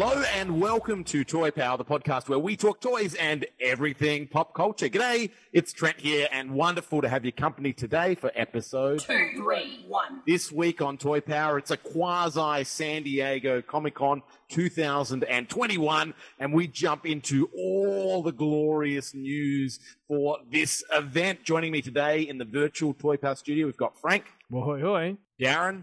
[0.00, 4.54] Hello and welcome to Toy Power, the podcast where we talk toys and everything pop
[4.54, 4.88] culture.
[4.88, 9.84] G'day, it's Trent here, and wonderful to have your company today for episode two, three,
[9.88, 10.22] one.
[10.24, 16.68] This week on Toy Power, it's a quasi San Diego Comic Con 2021, and we
[16.68, 21.42] jump into all the glorious news for this event.
[21.42, 25.16] Joining me today in the virtual Toy Power studio, we've got Frank, Ahoy, hoy.
[25.40, 25.82] Darren,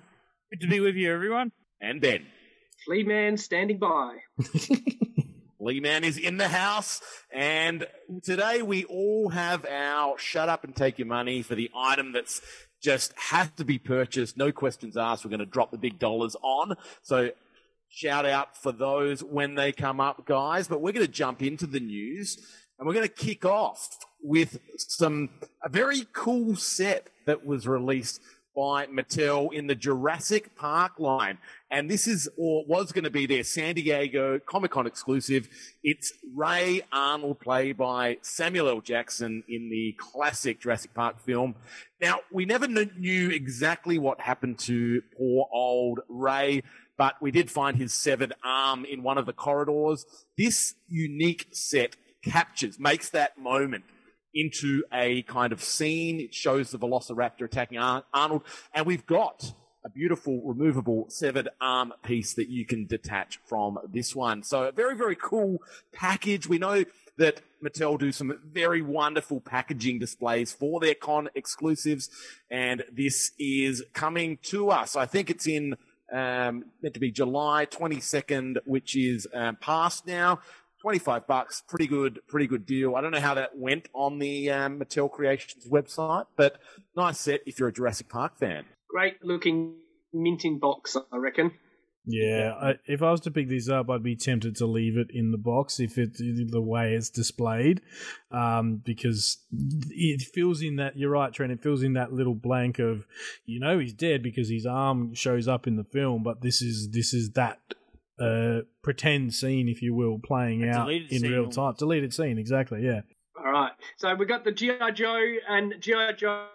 [0.51, 1.51] Good to be with you, everyone.
[1.81, 2.25] and Ben.
[2.85, 4.17] Flea Man standing by.
[5.59, 7.01] Lee Man is in the house,
[7.31, 7.87] and
[8.21, 12.41] today we all have our shut up and take your money for the item that's
[12.83, 15.25] just has to be purchased, no questions asked.
[15.25, 16.75] We're going to drop the big dollars on.
[17.01, 17.31] So
[17.89, 20.67] shout out for those when they come up, guys.
[20.67, 22.37] But we're going to jump into the news,
[22.77, 25.29] and we're going to kick off with some
[25.63, 28.21] a very cool set that was released
[28.55, 31.37] by Mattel in the Jurassic Park line.
[31.69, 35.49] And this is, or was going to be their San Diego Comic Con exclusive.
[35.83, 38.81] It's Ray Arnold, played by Samuel L.
[38.81, 41.55] Jackson in the classic Jurassic Park film.
[42.01, 46.63] Now, we never knew exactly what happened to poor old Ray,
[46.97, 50.05] but we did find his severed arm in one of the corridors.
[50.37, 53.83] This unique set captures, makes that moment
[54.35, 56.19] into a kind of scene.
[56.19, 59.53] It shows the Velociraptor attacking Ar- Arnold, and we've got
[59.85, 64.41] a beautiful removable severed arm piece that you can detach from this one.
[64.41, 65.59] So a very, very cool
[65.93, 66.49] package.
[66.49, 66.85] We know
[67.17, 72.09] that Mattel do some very wonderful packaging displays for their con exclusives,
[72.49, 74.95] and this is coming to us.
[74.95, 75.77] I think it's in
[76.11, 80.39] um, meant to be July 22nd, which is um, past now.
[80.85, 82.95] 25 bucks, pretty good, pretty good deal.
[82.95, 86.59] I don't know how that went on the um, Mattel Creations website, but
[86.95, 88.65] nice set if you're a Jurassic Park fan.
[88.87, 89.77] Great looking
[90.13, 91.53] minting box, I reckon.
[92.05, 95.07] Yeah, I, if I was to pick this up, I'd be tempted to leave it
[95.09, 97.81] in the box if it's the way it's displayed,
[98.29, 99.39] um, because
[99.89, 100.99] it fills in that.
[100.99, 101.51] You're right, Trent.
[101.51, 103.07] It fills in that little blank of,
[103.47, 106.91] you know, he's dead because his arm shows up in the film, but this is
[106.91, 107.57] this is that
[108.19, 111.75] uh, pretend scene, if you will, playing A out in scene real time.
[111.77, 112.81] Deleted scene, exactly.
[112.83, 113.01] Yeah.
[113.37, 113.71] All right.
[113.97, 114.91] So we've got the G.I.
[114.91, 116.13] Joe, and G.I.
[116.13, 116.47] Joe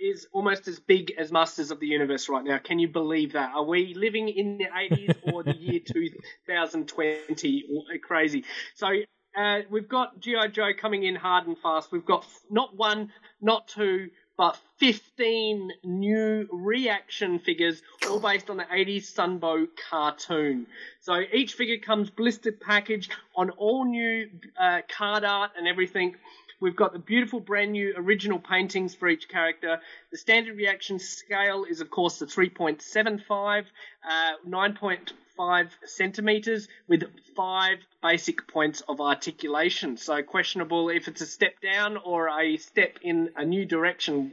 [0.00, 2.58] is almost as big as Masters of the Universe right now.
[2.58, 3.52] Can you believe that?
[3.54, 7.64] Are we living in the 80s or the year 2020?
[8.02, 8.44] Crazy.
[8.74, 8.88] So
[9.36, 10.48] uh, we've got G.I.
[10.48, 11.90] Joe coming in hard and fast.
[11.90, 14.08] We've got f- not one, not two,
[14.42, 20.66] but 15 new reaction figures, all based on the 80s Sunbow cartoon.
[20.98, 26.16] So each figure comes blistered package on all new uh, card art and everything.
[26.58, 29.80] We've got the beautiful brand new original paintings for each character.
[30.10, 34.32] The standard reaction scale is, of course, the 3.75, uh,
[35.42, 37.04] 9.5 centimeters with
[37.36, 39.96] five basic points of articulation.
[39.96, 44.32] So questionable if it's a step down or a step in a new direction.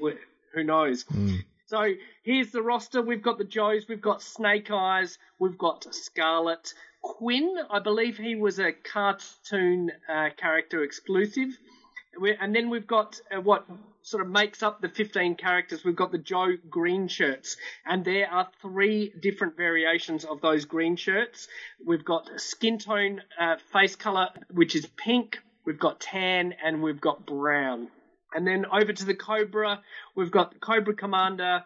[0.54, 1.06] Who knows?
[1.68, 1.94] So
[2.24, 3.02] here's the roster.
[3.02, 6.74] We've got the Joes, we've got Snake Eyes, we've got Scarlett.
[7.02, 11.58] Quinn, I believe he was a cartoon uh, character exclusive.
[12.40, 13.66] And then we've got uh, what
[14.02, 15.84] sort of makes up the 15 characters.
[15.84, 20.96] We've got the Joe green shirts, and there are three different variations of those green
[20.96, 21.48] shirts.
[21.86, 25.40] We've got skin tone uh, face color, which is pink.
[25.66, 27.90] We've got tan, and we've got brown.
[28.34, 29.82] And then over to the Cobra,
[30.16, 31.64] we've got the Cobra Commander,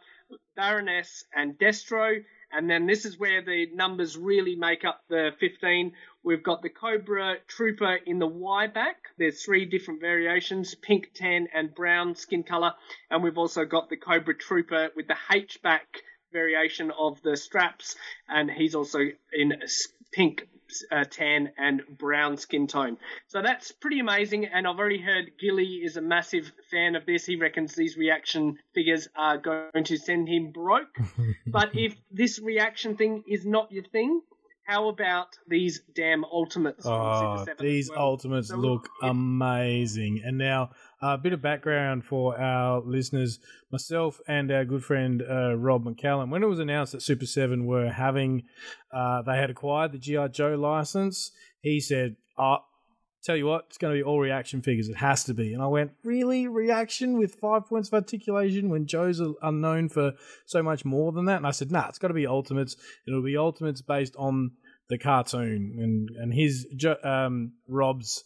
[0.56, 2.24] Baroness, and Destro.
[2.56, 5.94] And then this is where the numbers really make up the 15.
[6.24, 8.98] We've got the Cobra Trooper in the Y back.
[9.18, 12.74] There's three different variations pink, tan, and brown skin color.
[13.10, 17.96] And we've also got the Cobra Trooper with the H back variation of the straps.
[18.30, 19.00] And he's also
[19.34, 19.54] in
[20.12, 20.48] pink,
[20.92, 22.98] uh, tan, and brown skin tone.
[23.28, 24.46] So that's pretty amazing.
[24.46, 27.26] And I've already heard Gilly is a massive fan of this.
[27.26, 30.96] He reckons these reaction figures are going to send him broke.
[31.48, 34.22] but if this reaction thing is not your thing,
[34.66, 36.84] how about these damn ultimates?
[36.86, 38.00] from Oh, Super 7 these well?
[38.00, 40.22] ultimates So look it- amazing.
[40.24, 40.72] And now,
[41.02, 43.40] a bit of background for our listeners.
[43.72, 47.66] Myself and our good friend uh, Rob McCallum, when it was announced that Super 7
[47.66, 48.44] were having,
[48.92, 50.28] uh, they had acquired the G.I.
[50.30, 51.32] Joe license,
[51.62, 52.60] he said, oh,
[53.24, 54.90] tell you what, it's going to be all reaction figures.
[54.90, 55.54] It has to be.
[55.54, 56.48] And I went, really?
[56.48, 60.14] Reaction with five points of articulation when Joe's unknown for
[60.46, 61.38] so much more than that?
[61.38, 62.76] And I said, nah, it's got to be Ultimates.
[63.08, 64.52] It'll be Ultimates based on
[64.90, 65.78] the cartoon.
[65.80, 66.68] And, and his,
[67.04, 68.26] um, Rob's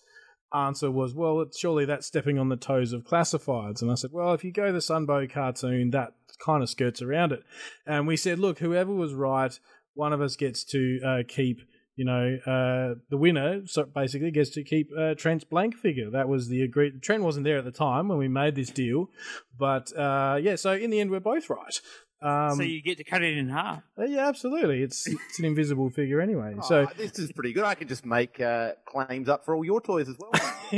[0.53, 3.81] answer was, well, it's, surely that's stepping on the toes of classifieds.
[3.81, 6.13] And I said, well, if you go the Sunbow cartoon, that
[6.44, 7.44] kind of skirts around it.
[7.85, 9.57] And we said, look, whoever was right,
[9.94, 11.61] one of us gets to uh, keep
[11.97, 16.11] you know, uh, the winner so basically gets to keep uh, Trent's blank figure.
[16.11, 17.01] That was the agreed.
[17.01, 19.09] Trent wasn't there at the time when we made this deal,
[19.57, 20.55] but uh, yeah.
[20.55, 21.81] So in the end, we're both right.
[22.19, 23.83] Um, so you get to cut it in half.
[23.99, 24.81] uh, yeah, absolutely.
[24.81, 26.63] It's it's an invisible figure anigay.
[26.67, 27.63] So Oh, this is pretty good.
[27.63, 30.31] I can just make uh, claims up for all your toys as well.
[30.73, 30.77] Are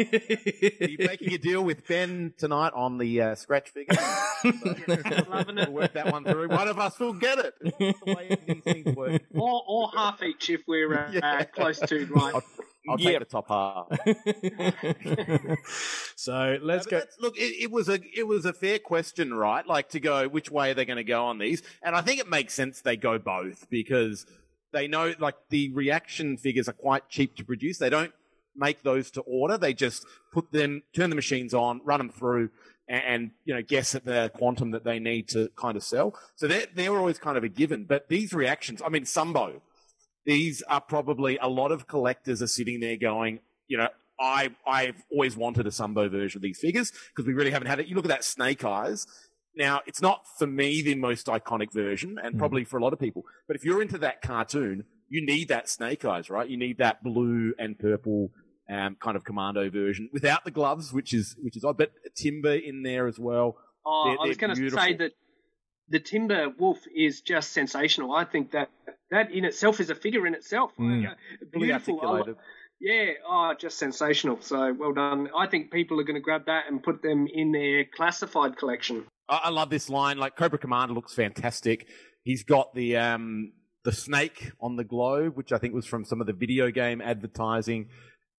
[0.87, 3.97] you making a deal with Ben tonight on the uh, scratch figure?
[4.43, 5.67] Loving it.
[5.69, 6.49] We'll work that one through.
[6.49, 7.53] One of us will get it.
[7.61, 9.21] That's the way these things work.
[9.33, 11.19] Or, or half each if we're uh, Yeah.
[11.39, 12.43] uh, close to right.
[12.89, 13.19] I'll, I'll Yep.
[13.19, 13.87] take the top half.
[16.15, 17.01] so let's No, go.
[17.19, 19.65] Look, it, it was a it was a fair question, right?
[19.65, 22.19] Like to go which way are they going to go on these, and I think
[22.19, 24.25] it makes sense they go both because
[24.71, 27.77] they know like the reaction figures are quite cheap to produce.
[27.77, 28.13] They don't
[28.55, 29.57] make those to order.
[29.57, 32.49] They just put them, turn the machines on, run them through,
[32.87, 36.15] and, and you know guess at the quantum that they need to kind of sell.
[36.35, 37.85] So they're they're always kind of a given.
[37.85, 39.61] But these reactions, I mean, Sunbow,
[40.29, 43.89] these are probably a lot of collectors are sitting there going, you know,
[44.19, 47.79] I I've always wanted a Sunbow version of these figures because we really haven't had
[47.79, 47.87] it.
[47.87, 49.07] You look at that Snake Eyes.
[49.55, 52.99] Now, it's not for me the most iconic version, and probably for a lot of
[52.99, 53.23] people.
[53.47, 56.47] But if you're into that cartoon, you need that Snake Eyes, right?
[56.47, 58.29] You need that blue and purple
[58.69, 61.77] um, kind of commando version without the gloves, which is which is odd.
[61.77, 63.57] But timber in there as well.
[63.85, 65.11] Oh, They're- I was going to say that
[65.89, 68.13] the Timber Wolf is just sensational.
[68.13, 68.69] I think that
[69.11, 70.71] that in itself is a figure in itself.
[70.79, 71.03] Mm.
[71.03, 72.35] Like, uh, beautiful.
[72.79, 74.39] Yeah, oh, just sensational.
[74.41, 75.29] So well done.
[75.37, 79.05] I think people are going to grab that and put them in their classified collection.
[79.27, 80.17] I, I love this line.
[80.17, 81.87] Like Cobra Commander looks fantastic.
[82.23, 83.51] He's got the um
[83.83, 87.01] the snake on the globe, which I think was from some of the video game
[87.01, 87.89] advertising.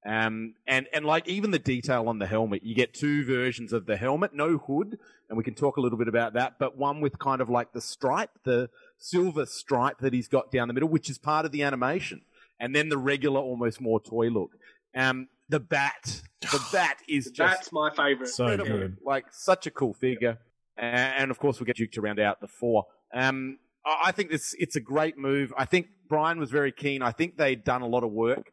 [0.07, 3.85] Um and and like even the detail on the helmet, you get two versions of
[3.85, 4.99] the helmet, no hood,
[5.29, 7.73] and we can talk a little bit about that, but one with kind of like
[7.73, 11.53] the stripe, the silver stripe that he's got down the middle, which is part of
[11.53, 12.23] the animation,
[12.59, 14.53] and then the regular, almost more toy look.
[14.95, 18.29] Um, the bat, the bat is just That's my favourite.
[18.31, 18.97] So good.
[19.05, 20.39] Like such a cool figure,
[20.79, 22.87] A- and of course we'll get Duke to round out the four.
[23.13, 25.53] Um, I I think this it's a great move.
[25.59, 27.03] I think Brian was very keen.
[27.03, 28.53] I think they'd done a lot of work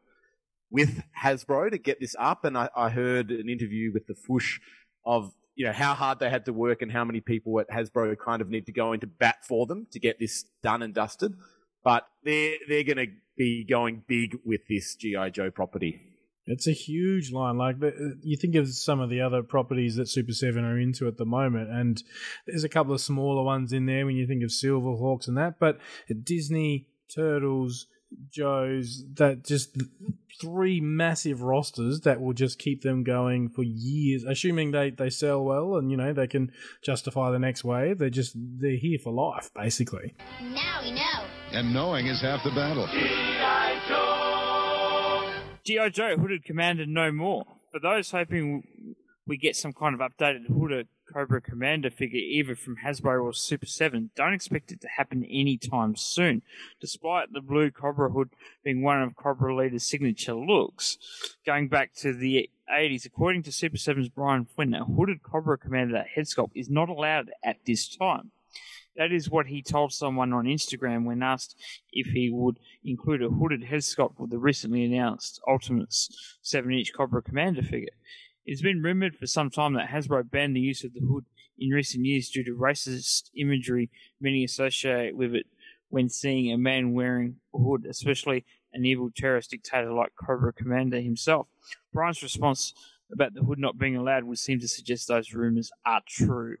[0.70, 4.60] with Hasbro to get this up, and I, I heard an interview with the Fush
[5.04, 8.16] of you know how hard they had to work and how many people at Hasbro
[8.18, 11.34] kind of need to go into bat for them to get this done and dusted.
[11.82, 16.00] But they're they're going to be going big with this GI Joe property.
[16.46, 17.58] It's a huge line.
[17.58, 17.76] Like
[18.22, 21.26] you think of some of the other properties that Super Seven are into at the
[21.26, 22.02] moment, and
[22.46, 25.58] there's a couple of smaller ones in there when you think of Silverhawks and that.
[25.58, 25.78] But
[26.24, 27.86] Disney, Turtles,
[28.30, 29.76] Joe's, that just
[30.40, 35.44] three massive rosters that will just keep them going for years, assuming they they sell
[35.44, 36.52] well and you know they can
[36.82, 37.98] justify the next wave.
[37.98, 40.14] They're just they're here for life, basically.
[40.40, 41.24] Now we know.
[41.52, 42.86] And knowing is half the battle.
[45.64, 45.90] G.I.
[45.90, 47.44] Joe Hooded Commander no more.
[47.72, 48.96] For those hoping
[49.28, 53.66] we get some kind of updated Hooded Cobra Commander figure either from Hasbro or Super
[53.66, 56.42] 7, don't expect it to happen anytime soon.
[56.80, 58.30] Despite the blue Cobra hood
[58.62, 60.98] being one of Cobra Leader's signature looks,
[61.46, 66.02] going back to the 80s, according to Super 7's Brian Flynn, a hooded Cobra Commander
[66.02, 68.30] head sculpt is not allowed at this time.
[68.96, 71.54] That is what he told someone on Instagram when asked
[71.92, 76.92] if he would include a hooded head sculpt with the recently announced Ultimates 7 inch
[76.92, 77.90] Cobra Commander figure.
[78.50, 81.26] It's been rumored for some time that Hasbro banned the use of the hood
[81.58, 83.90] in recent years due to racist imagery
[84.22, 85.44] many associate with it
[85.90, 90.98] when seeing a man wearing a hood, especially an evil terrorist dictator like Cobra Commander
[90.98, 91.46] himself.
[91.92, 92.72] Brian's response
[93.12, 96.56] about the hood not being allowed would seem to suggest those rumors are true.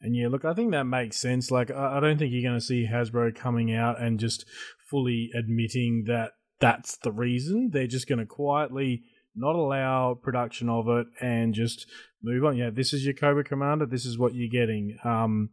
[0.00, 1.50] And yeah, look, I think that makes sense.
[1.50, 4.46] Like, I don't think you're going to see Hasbro coming out and just
[4.78, 7.68] fully admitting that that's the reason.
[7.74, 9.02] They're just going to quietly
[9.36, 11.86] not allow production of it and just
[12.22, 12.56] move on.
[12.56, 13.86] Yeah, this is your Cobra Commander.
[13.86, 14.96] This is what you're getting.
[15.04, 15.50] Um,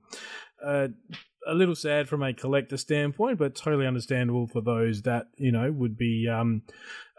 [0.63, 0.87] uh,
[1.45, 5.71] a little sad from a collector standpoint, but totally understandable for those that you know
[5.71, 6.63] would be um,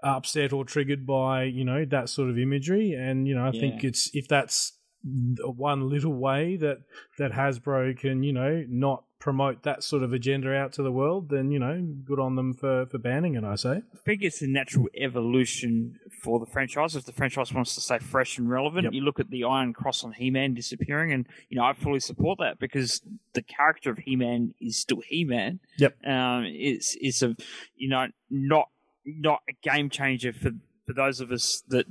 [0.02, 2.92] upset or triggered by you know that sort of imagery.
[2.92, 4.72] And you know, I think it's if that's
[5.04, 6.78] one little way that
[7.18, 11.30] that Hasbro can you know not promote that sort of agenda out to the world,
[11.30, 13.44] then you know, good on them for for banning it.
[13.44, 13.70] I say.
[13.70, 16.94] I think it's a natural evolution for the franchise.
[16.96, 18.92] If the franchise wants to stay fresh and relevant, Yep.
[18.92, 22.38] you look at the Iron Cross on He-Man disappearing, and you know I fully support
[22.40, 23.00] that because
[23.32, 25.60] the character of He-Man is still He-Man.
[25.78, 25.96] Yep.
[26.06, 27.34] Um, it's it's a
[27.76, 28.68] you know not
[29.06, 30.50] not a game changer for
[30.86, 31.86] for those of us that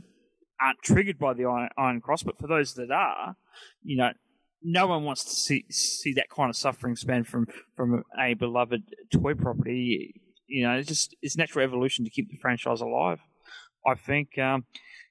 [0.62, 3.36] aren't triggered by the Iron, Iron Cross, but for those that are,
[3.84, 4.12] you know.
[4.66, 8.84] No one wants to see see that kind of suffering span from from a beloved
[9.12, 10.22] toy property
[10.54, 13.20] you know, it's just it's natural evolution to keep the franchise alive.
[13.86, 14.66] I think um,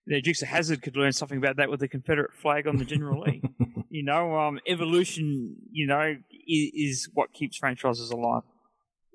[0.06, 2.84] know, Dukes of Hazzard could learn something about that with the Confederate flag on the
[2.84, 3.42] General Lee.
[3.90, 6.16] you know, um, evolution, you know,
[6.49, 8.42] is, is what keeps franchises alive.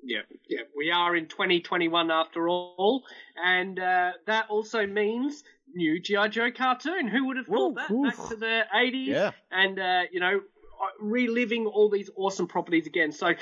[0.02, 0.60] Yeah, yeah.
[0.76, 3.04] We are in 2021 after all,
[3.36, 5.42] and uh, that also means
[5.74, 7.08] new GI Joe cartoon.
[7.08, 7.90] Who would have thought that?
[7.90, 8.16] oof.
[8.16, 9.30] Back to the 80s, Yeah.
[9.50, 10.40] and uh, you know,
[11.00, 13.12] reliving all these awesome properties again.
[13.12, 13.34] So,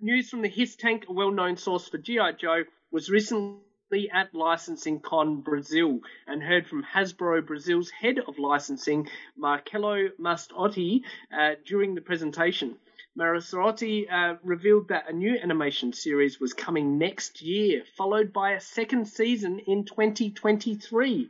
[0.00, 5.40] news from the HissTank, a well-known source for GI Joe, was recently at Licensing Con
[5.40, 11.02] Brazil and heard from Hasbro Brazil's head of licensing, Marcelo Mastotti,
[11.36, 12.76] uh, during the presentation.
[13.18, 18.60] Marasotti uh, revealed that a new animation series was coming next year, followed by a
[18.60, 21.28] second season in 2023.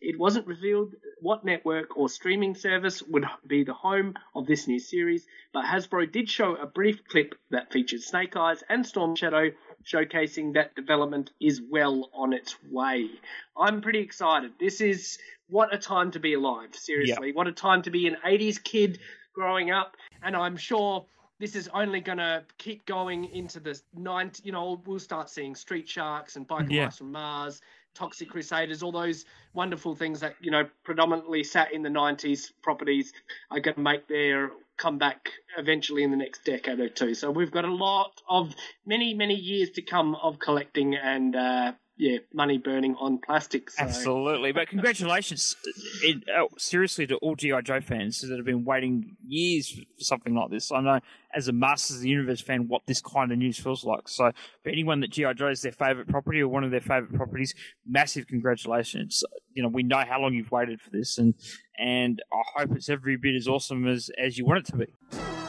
[0.00, 4.78] It wasn't revealed what network or streaming service would be the home of this new
[4.78, 9.50] series, but Hasbro did show a brief clip that featured Snake Eyes and Storm Shadow,
[9.82, 13.08] showcasing that development is well on its way.
[13.56, 14.52] I'm pretty excited.
[14.60, 17.32] This is what a time to be alive, seriously.
[17.32, 18.98] What a time to be an 80s kid
[19.34, 21.04] growing up, and I'm sure
[21.38, 25.54] this is only going to keep going into the 90, you know, we'll start seeing
[25.54, 26.84] Street Sharks and Biker Yeah.
[26.86, 27.60] Mice from Mars,
[27.94, 33.12] Toxic Crusaders, all those wonderful things that, you know, predominantly sat in the 90s properties
[33.50, 37.14] are going to make their comeback eventually in the next decade or two.
[37.14, 38.54] So we've got a lot of
[38.86, 43.70] many, many years to come of collecting and, uh, yeah, money burning on plastic.
[43.70, 43.84] So.
[43.84, 45.54] Absolutely, but congratulations,
[46.02, 50.34] it, uh, seriously, to all GI Joe fans that have been waiting years for something
[50.34, 50.72] like this.
[50.72, 50.98] I know,
[51.32, 54.08] as a Masters of the Universe fan, what this kind of news feels like.
[54.08, 54.32] So,
[54.64, 57.54] for anyone that GI Joe is their favorite property or one of their favorite properties,
[57.86, 59.22] massive congratulations.
[59.52, 61.34] You know, we know how long you've waited for this, and
[61.78, 65.43] and I hope it's every bit as awesome as as you want it to be.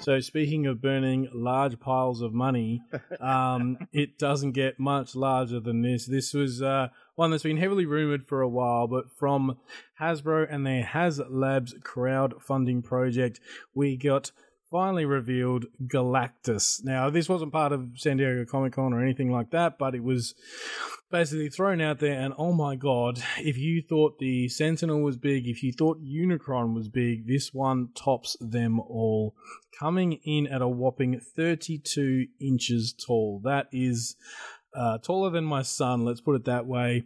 [0.00, 2.80] So speaking of burning large piles of money,
[3.20, 6.06] um, it doesn't get much larger than this.
[6.06, 9.58] This was uh, one that's been heavily rumored for a while, but from
[10.00, 13.40] Hasbro and their HasLabs crowdfunding project,
[13.74, 14.32] we got
[14.70, 16.84] finally revealed Galactus.
[16.84, 20.04] Now, this wasn't part of San Diego Comic Con or anything like that, but it
[20.04, 20.34] was
[21.10, 22.18] basically thrown out there.
[22.18, 26.74] And oh my god, if you thought the Sentinel was big, if you thought Unicron
[26.74, 29.34] was big, this one tops them all.
[29.78, 33.40] Coming in at a whopping 32 inches tall.
[33.44, 34.16] That is.
[34.72, 37.02] Uh, taller than my son, let's put it that way.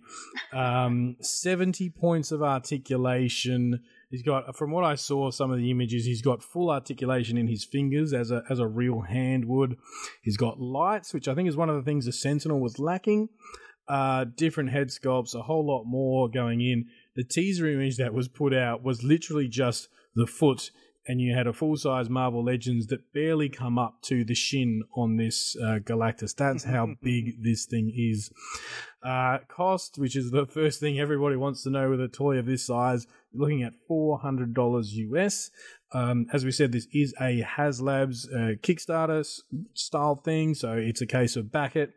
[0.52, 3.80] Um, 70 points of articulation.
[4.14, 7.48] He's got, from what I saw, some of the images, he's got full articulation in
[7.48, 9.76] his fingers as a as a real hand would.
[10.22, 13.28] He's got lights, which I think is one of the things the Sentinel was lacking.
[13.88, 16.86] Uh, different head sculpts, a whole lot more going in.
[17.16, 20.70] The teaser image that was put out was literally just the foot,
[21.08, 24.84] and you had a full size Marvel Legends that barely come up to the shin
[24.94, 26.36] on this uh, Galactus.
[26.36, 28.30] That's how big this thing is.
[29.04, 32.46] Uh, cost, which is the first thing everybody wants to know with a toy of
[32.46, 35.50] this size, looking at $400 US.
[35.92, 39.24] Um, as we said, this is a HasLabs uh, Kickstarter
[39.74, 41.92] style thing, so it's a case of back it.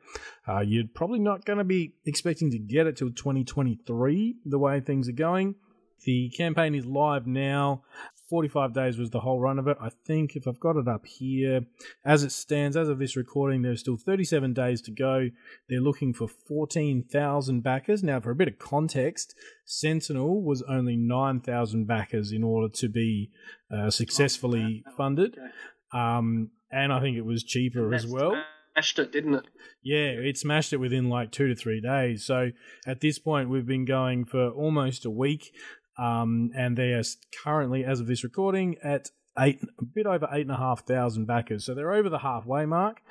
[0.48, 4.82] Uh, you're probably not going to be expecting to get it till 2023, the way
[4.82, 5.56] things are going.
[6.04, 7.84] The campaign is live now.
[8.29, 9.77] 45 days was the whole run of it.
[9.79, 11.62] I think if I've got it up here,
[12.03, 15.29] as it stands, as of this recording, there's still 37 days to go.
[15.69, 18.03] They're looking for 14,000 backers.
[18.03, 23.31] Now, for a bit of context, Sentinel was only 9,000 backers in order to be
[23.72, 25.38] uh, successfully funded.
[25.38, 25.48] Okay.
[25.93, 28.36] Um, and I think it was cheaper as well.
[28.74, 29.46] Smashed it, didn't it?
[29.81, 32.25] Yeah, it smashed it within like two to three days.
[32.25, 32.51] So
[32.86, 35.51] at this point, we've been going for almost a week,
[35.98, 37.04] um, and they are
[37.44, 41.25] currently, as of this recording, at eight, a bit over eight and a half thousand
[41.25, 41.66] backers.
[41.66, 43.01] So they're over the halfway mark.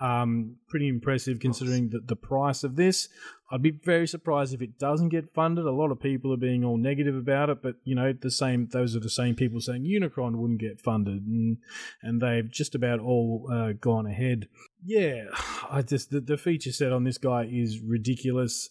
[0.00, 3.08] Um, pretty impressive considering the, the price of this.
[3.50, 5.64] I'd be very surprised if it doesn't get funded.
[5.64, 8.68] A lot of people are being all negative about it, but you know, the same
[8.68, 11.56] those are the same people saying Unicron wouldn't get funded, and
[12.02, 14.48] and they've just about all uh, gone ahead.
[14.84, 15.24] Yeah,
[15.70, 18.68] I just the, the feature set on this guy is ridiculous.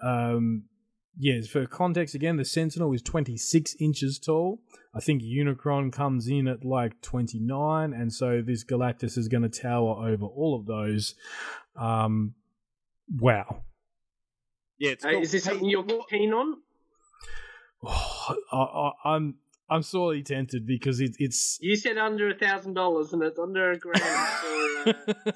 [0.00, 0.64] Um,
[1.18, 4.60] yes, for context again, the Sentinel is 26 inches tall.
[4.94, 9.48] I think Unicron comes in at like 29, and so this Galactus is going to
[9.48, 11.14] tower over all of those.
[11.76, 12.34] Um,
[13.18, 13.62] wow.
[14.78, 15.22] Yeah, it's Hey, cool.
[15.22, 16.56] is this Hey, something you're keen on?
[17.86, 19.36] I, I, I'm
[19.70, 23.72] I'm sorely tempted because it, it's You said under a thousand dollars, and it's under
[23.72, 24.92] a grand for uh,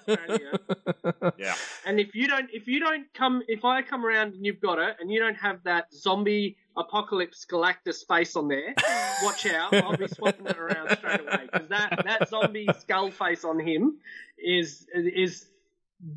[0.09, 0.59] Australia.
[1.39, 1.55] Yeah.
[1.87, 4.79] And if you don't, if you don't come, if I come around and you've got
[4.79, 8.75] it, and you don't have that zombie apocalypse Galactus face on there,
[9.23, 9.75] watch out!
[9.75, 13.99] I'll be swapping it around straight away because that that zombie skull face on him
[14.39, 15.47] is is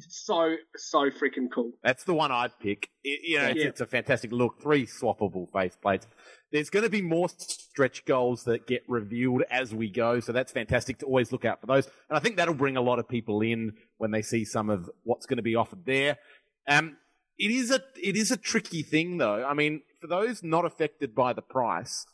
[0.07, 1.72] so so freaking cool.
[1.84, 2.89] That's the one I'd pick.
[3.03, 3.67] It, you know, it's, Yeah.
[3.67, 4.62] it's a fantastic look.
[4.62, 6.07] Three swappable face plates.
[6.55, 10.53] There's going to be more stretch goals that get revealed as we go, so that's
[10.53, 11.85] fantastic to always look out for those.
[12.09, 14.89] And I think that'll bring a lot of people in when they see some of
[15.03, 16.17] what's going to be offered there.
[16.65, 16.95] Um,
[17.38, 19.43] it is a it is a tricky thing though.
[19.43, 22.05] I mean, for those not affected by the price,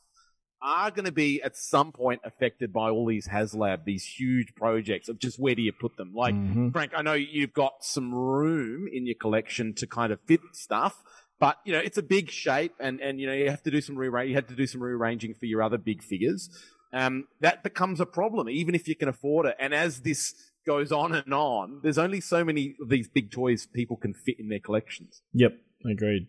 [0.60, 5.07] are going to be at some point affected by all these HasLab, these huge projects
[5.07, 6.15] of just where do you put them?
[6.15, 6.71] Like Mhm.
[6.71, 11.03] Frank, I know you've got some room in your collection to kind of fit stuff,
[11.41, 13.81] but you know it's a big shape, and and you know you have to do
[13.81, 14.29] some rearrange.
[14.29, 16.50] You had to do some rearranging for your other big figures.
[16.93, 19.55] Um, that becomes a problem, even if you can afford it.
[19.60, 20.36] And as this
[20.67, 24.39] goes on and on, there's only so many of these big toys people can fit
[24.39, 25.24] in their collections.
[25.33, 25.53] Yep,
[25.89, 26.27] agreed.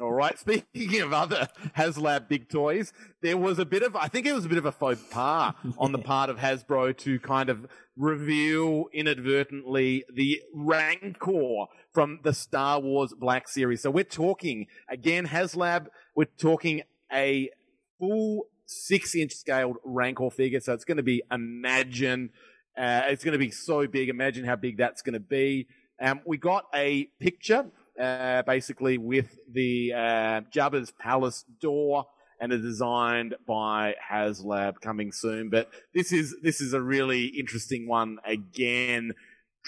[0.00, 0.38] All right.
[0.74, 2.92] Speaking of other HasLab big toys,
[3.22, 5.54] there was a bit of, I think it was a bit of a faux pas
[5.78, 7.66] on the part of Hasbro to kind of
[7.96, 11.66] reveal inadvertently the Rancor
[11.98, 13.82] from the Star Wars Black Series.
[13.82, 17.50] So we're talking, again, HasLab, we're talking a
[17.98, 20.60] full six inch scaled Rancor figure.
[20.60, 22.30] So it's going to be, imagine,
[22.76, 24.10] uh, it's going to be so big.
[24.10, 25.66] Imagine how big that's going to be.
[26.00, 27.66] Um, we got a picture,
[28.00, 32.06] uh, basically with the uh, Jabba's palace door,
[32.40, 35.50] and it's designed by HasLab coming soon.
[35.50, 38.18] But this is this is a really interesting one.
[38.24, 39.14] Again,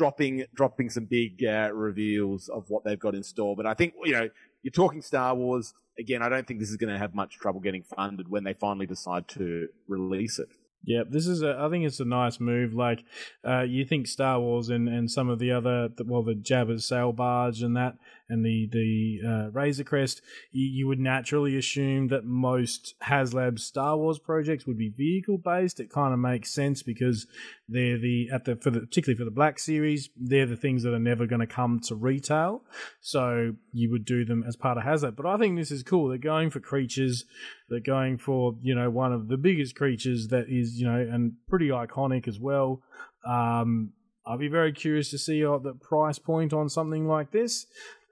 [0.00, 3.54] dropping dropping some big uh, reveals of what they've got in store.
[3.54, 4.30] But I think you know
[4.62, 6.22] you're talking Star Wars again.
[6.22, 8.86] I don't think this is going to have much trouble getting funded when they finally
[8.86, 10.48] decide to release it.
[10.84, 11.58] Yep, this is a.
[11.60, 12.72] I think it's a nice move.
[12.72, 13.04] Like,
[13.46, 17.12] uh, you think Star Wars and, and some of the other, well, the Jabba's sail
[17.12, 17.98] barge and that,
[18.30, 23.96] and the the uh, Razor Crest, you, you would naturally assume that most HasLab Star
[23.96, 25.80] Wars projects would be vehicle based.
[25.80, 27.26] It kind of makes sense because
[27.68, 30.94] they're the at the for the particularly for the Black Series, they're the things that
[30.94, 32.62] are never going to come to retail.
[33.00, 35.16] So you would do them as part of HasLab.
[35.16, 36.08] But I think this is cool.
[36.08, 37.24] They're going for creatures.
[37.68, 41.34] They're going for you know one of the biggest creatures that is you know and
[41.48, 42.82] pretty iconic as well.
[43.26, 43.92] Um,
[44.26, 47.66] I'll be very curious to see the price point on something like this.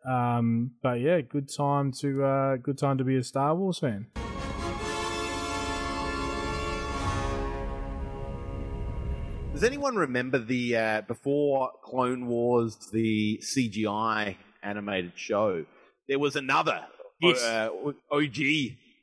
[0.08, 4.06] Um, but yeah, good time to uh, good time to be a Star Wars fan.
[9.52, 15.64] Does anyone remember the uh, before Clone Wars, the CGI animated show?
[16.08, 16.86] There was another
[17.20, 17.42] Yes.
[17.42, 17.70] uh,
[18.12, 18.36] OG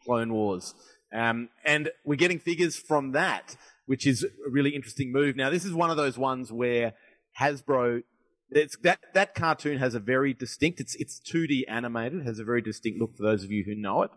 [0.06, 0.74] Clone Wars,
[1.14, 5.36] um, and we're getting figures from that, which is a really interesting move.
[5.36, 6.94] Now, this is one of those ones where
[7.40, 8.04] Hasbro.
[8.52, 10.80] It's, that that cartoon has a very distinct.
[10.80, 12.26] It's it's 2D animated.
[12.26, 14.12] Has a very distinct look for those of you who know it.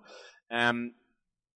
[0.50, 0.92] Um,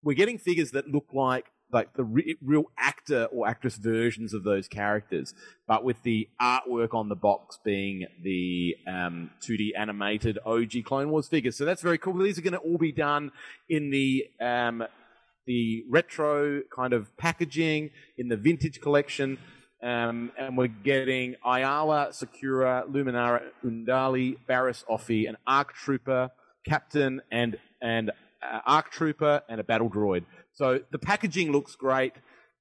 [0.02, 4.44] we're getting figures that look like like the re- real actor or actress versions of
[4.44, 5.34] those characters,
[5.66, 11.28] but with the artwork on the box being the um, 2D animated OG Clone Wars
[11.28, 11.56] figures.
[11.56, 12.18] So that's very cool.
[12.18, 13.32] These are going to all be done
[13.68, 14.84] in the um,
[15.46, 19.38] the retro kind of packaging in the vintage collection.
[19.82, 26.30] Um, and we're getting Aayla, Secura, Luminara, Unduli, Barriss, Offee, an Arc Trooper,
[26.64, 28.10] Captain, and and
[28.42, 30.24] uh, Arc Trooper, and a Battle Droid.
[30.52, 32.12] So the packaging looks great.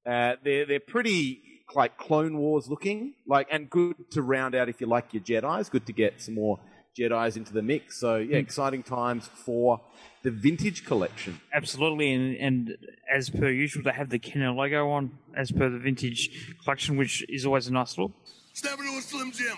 [0.06, 1.44] Uh, they're they're pretty
[1.76, 5.70] like Clone Wars looking, like and good to round out if you like your Jedi's.
[5.70, 6.60] Good to get some more
[6.98, 8.00] Jedi's into the mix.
[8.00, 8.36] So yeah, hmm.
[8.36, 9.82] exciting times for
[10.24, 11.42] the vintage collection.
[11.54, 12.78] Absolutely, and, and
[13.12, 17.26] as per usual, they have the Kenner logo on, as per the vintage collection, which
[17.30, 18.12] is always a nice look.
[18.54, 19.58] Step into a Slim Jim.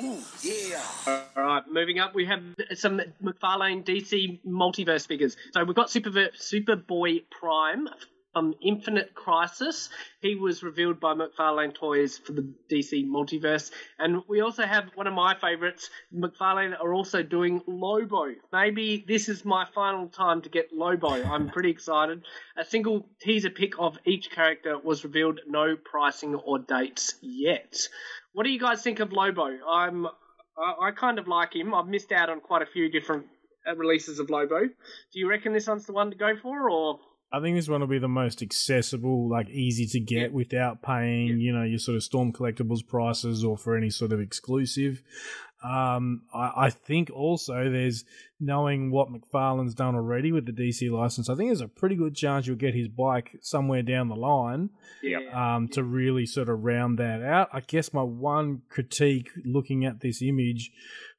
[0.00, 0.80] Ooh, yeah.
[1.36, 2.40] All right, moving up, we have
[2.74, 5.36] some McFarlane DC multiverse figures.
[5.52, 7.88] So we've got Super Superboy Prime
[8.38, 9.88] from Infinite Crisis.
[10.20, 15.08] He was revealed by McFarlane Toys for the DC multiverse, and we also have one
[15.08, 15.90] of my favorites.
[16.14, 18.26] McFarlane are also doing Lobo.
[18.52, 21.08] Maybe this is my final time to get Lobo.
[21.08, 22.22] I'm pretty excited.
[22.56, 25.40] A single teaser pic of each character was revealed.
[25.48, 27.76] No pricing or dates yet.
[28.34, 29.48] What do you guys think of Lobo?
[29.68, 31.74] I'm I, I kind of like him.
[31.74, 33.26] I've missed out on quite a few different
[33.68, 34.60] uh, releases of Lobo.
[34.60, 37.80] Do you reckon this one's the one to go for, or I think this one
[37.80, 41.96] will be the most accessible, like easy to get without paying, you know, your sort
[41.96, 45.02] of Storm collectibles prices or for any sort of exclusive.
[45.62, 48.04] Um, I, I think also there's
[48.38, 51.28] knowing what McFarlane's done already with the DC license.
[51.28, 54.70] I think there's a pretty good chance you'll get his bike somewhere down the line.
[55.34, 57.48] Um, to really sort of round that out.
[57.52, 60.70] I guess my one critique looking at this image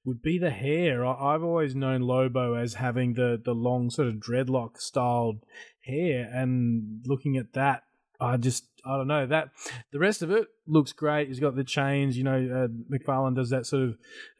[0.05, 1.05] would be the hair.
[1.05, 5.43] I, I've always known Lobo as having the the long sort of dreadlock styled
[5.85, 7.83] hair, and looking at that,
[8.19, 9.49] I just I don't know that
[9.91, 11.27] the rest of it looks great.
[11.27, 12.31] He's got the chains, you know.
[12.33, 13.97] Uh, McFarlane does that sort of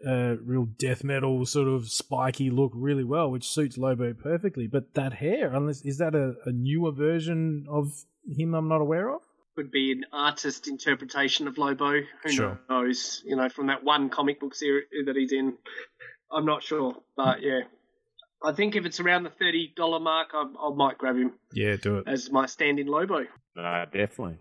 [0.08, 4.68] uh, real death metal sort of spiky look really well, which suits Lobo perfectly.
[4.68, 9.10] But that hair, unless is that a, a newer version of him I'm not aware
[9.14, 9.22] of?
[9.56, 12.00] could be an artist interpretation of Lobo?
[12.24, 12.58] Who Sure.
[12.70, 13.22] knows?
[13.26, 15.58] You know, from that one comic book series that he's in.
[16.32, 17.62] I'm not sure, but yeah.
[18.44, 21.76] I think if it's around the thirty dollar mark, I, I might grab him Yeah,
[21.76, 22.06] do it.
[22.08, 23.26] as my stand-in Lobo.
[23.56, 24.38] No, definitely.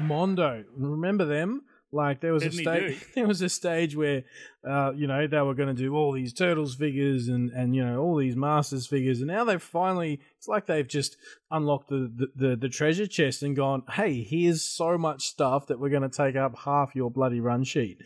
[0.00, 0.64] Mondo.
[0.76, 1.62] Remember them?
[1.92, 3.06] Like there was a stage.
[3.14, 4.24] There was a stage where,
[4.68, 7.84] uh, you know, they were going to do all these turtles figures and and you
[7.84, 10.20] know all these masters figures, and now they've finally.
[10.36, 11.16] It's like they've just
[11.52, 15.78] unlocked the the, the, the treasure chest and gone, hey, here's so much stuff that
[15.78, 17.98] we're going to take up half your bloody run sheet.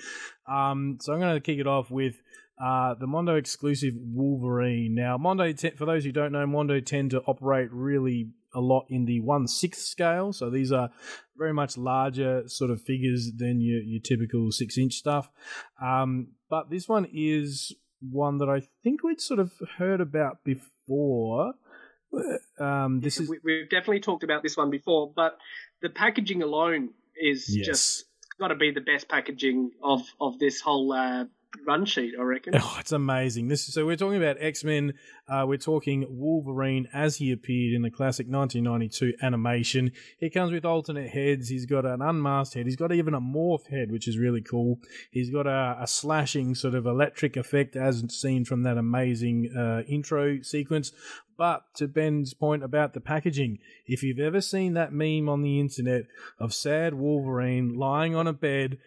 [0.47, 2.21] Um, so I'm going to kick it off with.
[2.63, 4.95] Uh, the Mondo exclusive Wolverine.
[4.95, 8.87] Now, Mondo, te- for those who don't know, Mondo tend to operate really a lot
[8.89, 10.33] in the one sixth scale.
[10.33, 10.91] So these are
[11.37, 15.31] very much larger sort of figures than your, your typical six inch stuff.
[15.81, 21.53] Um, but this one is one that I think we'd sort of heard about before.
[22.59, 25.37] Um, this is we, we've definitely talked about this one before, but
[25.83, 26.91] the packaging alone
[27.21, 27.67] is Yes.
[27.67, 28.05] just
[28.41, 31.25] got to be the best packaging of of this whole uh,
[31.67, 32.55] run sheet, I reckon.
[32.57, 33.49] Oh, it's amazing.
[33.49, 34.95] This so we're talking about X Men.
[35.29, 39.93] Uh, we're talking Wolverine as he appeared in the classic 1992 animation.
[40.19, 41.49] He comes with alternate heads.
[41.49, 42.67] He's got an unmasked head.
[42.67, 44.79] He's got even a morph head, which is really cool.
[45.11, 49.83] He's got a, a slashing sort of electric effect, as seen from that amazing uh,
[49.89, 50.93] intro sequence.
[51.37, 55.61] But to Ben's point about the packaging, if you've ever seen that meme on the
[55.61, 56.03] internet
[56.39, 58.79] of sad Wolverine lying on a bed,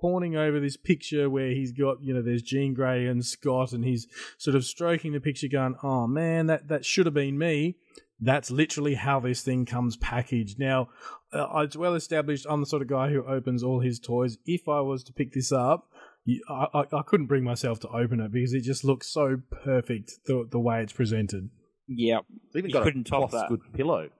[0.00, 3.84] pawning over this picture where he's got, you know, there's Jean Grey and Scott, and
[3.84, 4.06] he's
[4.38, 7.76] sort of stroking the picture, going, "Oh man, that that should have been me."
[8.18, 10.58] That's literally how this thing comes packaged.
[10.58, 10.88] Now,
[11.34, 12.46] uh, it's well established.
[12.48, 14.38] I'm the sort of guy who opens all his toys.
[14.46, 15.90] If I was to pick this up,
[16.24, 19.40] you- I, I, I couldn't bring myself to open it because it just looks so
[19.64, 21.50] perfect the the way it's presented.
[21.88, 22.20] Yeah,
[22.54, 23.48] even You got couldn't a top cloth that.
[23.48, 24.08] good pillow.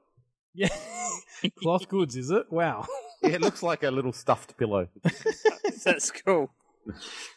[0.59, 0.69] Yeah,
[1.62, 2.47] cloth goods, is it?
[2.51, 2.87] Wow.
[3.27, 4.89] Yeah, it looks like a little stuffed pillow.
[5.85, 6.51] That's cool.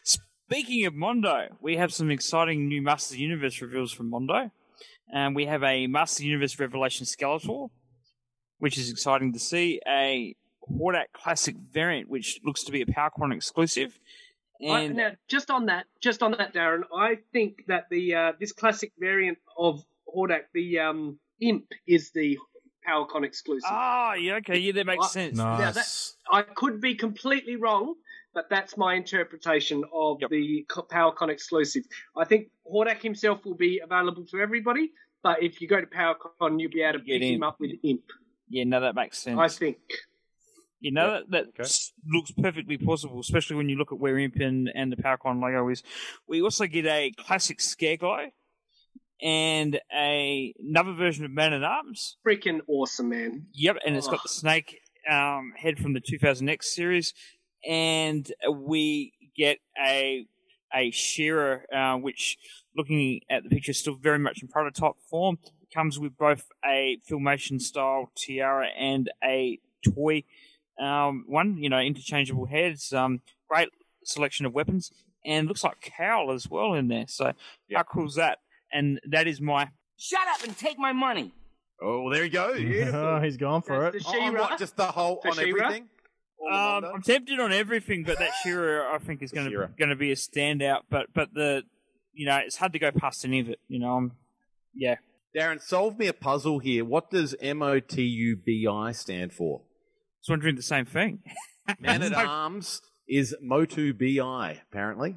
[0.02, 4.50] Speaking of Mondo, we have some exciting new Masters Universe reveals from Mondo.
[5.12, 7.70] And we have a Master Universe Revelation Skeletor,
[8.58, 9.80] which is exciting to see.
[9.86, 10.36] A
[10.70, 13.98] Hordak Classic variant, which looks to be a PowerCon exclusive.
[14.62, 18.32] I, And now, just on that, just on that, Darren, I think that the uh,
[18.38, 19.82] this classic variant of
[20.14, 22.38] Hordak, the um, Imp, is the
[22.86, 23.70] PowerCon exclusive.
[23.70, 25.10] ah, yeah, okay, yeah, that makes What?
[25.10, 25.36] sense.
[25.36, 27.94] Now, that- I could be completely wrong,
[28.34, 30.30] but that's my interpretation of Yep.
[30.30, 31.84] the PowerCon exclusive.
[32.16, 36.60] I think Hordak himself will be available to everybody, but if you go to PowerCon,
[36.60, 38.02] you'll be able to Get pick him up with Imp.
[38.48, 39.38] Yeah, no, that makes sense.
[39.38, 39.78] I think.
[40.82, 41.24] You know, Yep.
[41.30, 41.68] that, that Okay.
[42.06, 45.68] looks perfectly possible, especially when you look at where Imp and, and the PowerCon logo
[45.68, 45.82] is.
[46.26, 48.30] We also get a classic Scareglow
[49.22, 52.16] and a another version of Man at Arms.
[52.26, 53.46] Freaking awesome, man.
[53.52, 54.22] Yep, and it's got Oh.
[54.24, 54.80] the snake
[55.10, 57.14] um, head from the 2000X series,
[57.66, 60.26] and we get a
[60.72, 62.38] a She-Ra, uh, which,
[62.76, 65.38] looking at the picture, is still very much in prototype form.
[65.74, 70.24] Comes with both a filmation style tiara and a toy
[70.80, 71.58] um, one.
[71.58, 72.92] You know, interchangeable heads.
[72.92, 73.68] Um, great
[74.04, 74.92] selection of weapons,
[75.24, 77.06] and looks like cowl as well in there.
[77.08, 77.32] So
[77.74, 78.38] how cool is that?
[78.72, 81.32] And that is my Shut up and take my money.
[81.82, 82.54] Oh, there you go.
[82.56, 82.98] Beautiful.
[83.00, 84.02] Oh, he's gone for That's it.
[84.02, 84.40] the on She-Ra.
[84.40, 84.58] what?
[84.58, 85.64] Just the whole The on She-Ra?
[85.66, 85.88] everything.
[86.40, 86.92] All Um, Mondo?
[86.94, 89.66] I'm tempted on everything, but that She-Ra I think is going to She-Ra.
[89.78, 90.82] going to be a standout.
[90.88, 91.62] But but the
[92.12, 93.60] you know it's hard to go past any of it.
[93.68, 94.12] You know, I'm
[94.74, 94.96] yeah.
[95.36, 96.84] Darren, solve me a puzzle here.
[96.84, 99.60] What does M O T U B I stand for?
[99.60, 99.62] I
[100.22, 101.20] was wondering the same thing.
[101.80, 105.16] Man at Arms is Motu BI, apparently.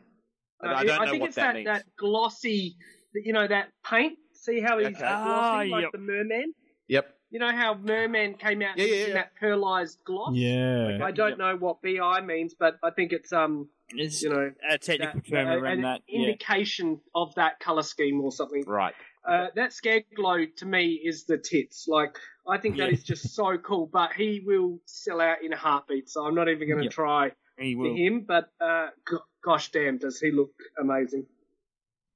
[0.61, 1.65] No, I don't know think what it's that that, means.
[1.67, 2.75] that glossy,
[3.13, 4.17] you know, that paint.
[4.33, 4.97] See how he's Okay.
[4.99, 5.91] glossy Ah, like yep.
[5.93, 6.53] the merman?
[6.87, 7.15] Yep.
[7.29, 9.13] You know how merman came out Yeah, yeah, in yeah.
[9.15, 10.35] that pearlized gloss?
[10.35, 10.99] Yeah.
[11.03, 14.77] I don't know what BI means, but I think it's um, It's you know, a
[14.77, 16.01] technical that, term uh, around an that.
[16.07, 16.19] Yeah.
[16.27, 18.63] indication of that color scheme or something.
[18.67, 18.93] Right.
[19.27, 21.85] Uh, that Scareglow to me is the tits.
[21.87, 22.93] Like I think that Yeah.
[22.93, 23.89] is just so cool.
[23.91, 26.91] But he will sell out in a heartbeat, so I'm not even going to Yep.
[26.91, 28.25] try He for him.
[28.27, 31.25] But uh, g- gosh damn, does he look amazing?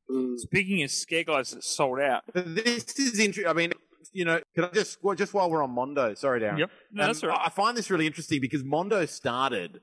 [0.09, 0.37] Mm.
[0.37, 2.23] Speaking of Scareglows that sold out.
[2.33, 3.47] This is interesting.
[3.49, 3.73] I mean,
[4.13, 6.59] you know, can I just well, just while we're on Mondo, sorry, Darren.
[6.59, 6.71] Yep.
[6.93, 7.41] No, Um, that's all right.
[7.45, 9.81] I find this really interesting because Mondo started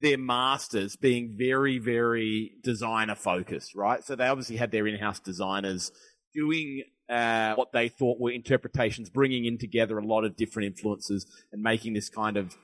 [0.00, 4.02] their masters being very, very designer focused, right?
[4.04, 5.92] So they obviously had their in-house designers
[6.34, 11.24] doing uh, what they thought were interpretations, bringing in together a lot of different influences
[11.52, 12.56] and making this kind of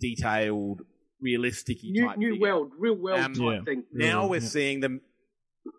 [0.00, 0.82] detailed,
[1.20, 3.62] realistic New, type new world, real world Um, type Yeah.
[3.64, 3.84] thing.
[3.92, 4.48] Now Yeah, we're yeah.
[4.48, 5.02] seeing them.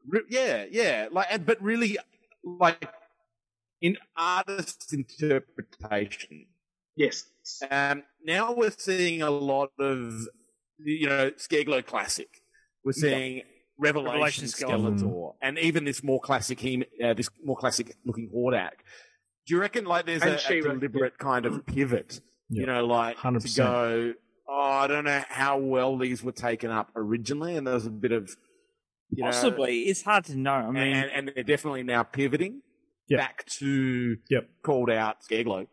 [0.07, 1.97] Re- Yeah, yeah, like, and- but really,
[2.43, 2.87] like
[3.81, 6.47] in artist interpretation.
[6.95, 7.25] Yes.
[7.69, 10.27] Um, now we're seeing a lot of,
[10.79, 12.29] you know, Scareglow classic.
[12.85, 13.41] We're seeing
[13.79, 15.35] Revelation, Revelation Skeletor, Skeletor.
[15.41, 18.71] and even this more classic, hem- uh, this more classic looking Hordak.
[19.47, 22.21] Do you reckon like there's a, a She-Ra, deliberate kind of pivot?
[22.49, 23.57] You know, like to 100%.
[23.57, 24.13] go.
[24.47, 27.89] Oh, I don't know how well these were taken up originally, and there was a
[27.89, 28.35] bit of
[29.15, 29.81] you know, Possibly.
[29.81, 30.51] It's hard to know.
[30.53, 32.61] I mean, and, and they're definitely now pivoting
[33.09, 33.19] Yep.
[33.19, 34.49] back to Yep.
[34.63, 35.67] called out Scareglow.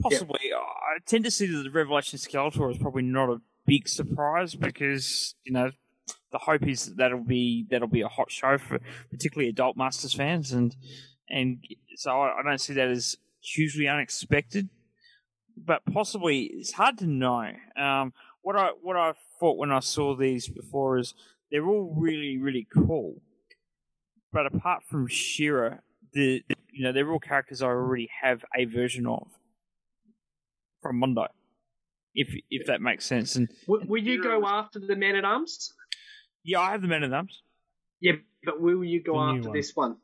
[0.00, 0.40] possibly.
[0.52, 5.34] I tend to see that the Revelation Skeletor is probably not a big surprise because
[5.44, 5.70] you know
[6.32, 8.78] the hope is that that'll be that'll be a hot show for
[9.10, 10.74] particularly adult Masters fans, and
[11.30, 11.64] and
[11.96, 14.68] so I, I don't see that as hugely unexpected.
[15.56, 17.52] But possibly it's hard to know.
[17.76, 21.14] Um, what I what I thought when I saw these before is
[21.54, 23.22] they're all really really cool,
[24.32, 25.76] but apart from She-Ra,
[26.12, 29.28] the you know they're all characters I already have a version of
[30.82, 31.28] from Mondo,
[32.12, 33.36] if if that makes sense.
[33.36, 35.72] And W- will you go after the Man at Arms?
[36.42, 37.42] yeah, I have the Men at Arms.
[38.00, 38.14] Yeah,
[38.44, 39.56] but will you go The after one.
[39.56, 39.96] this one?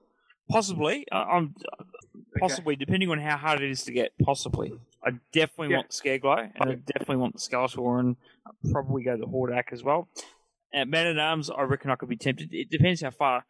[0.49, 1.55] Possibly, I- I'm
[2.39, 4.13] possibly depending on how hard it is to get.
[4.23, 4.73] Possibly,
[5.05, 5.79] I definitely Yeah.
[5.79, 9.73] want the Scareglow, and I definitely want the Skeletor, and I'd probably go the Hordak
[9.73, 10.09] as well.
[10.73, 12.51] At Man at Arms, I reckon I could be tempted.
[12.53, 13.45] It depends how far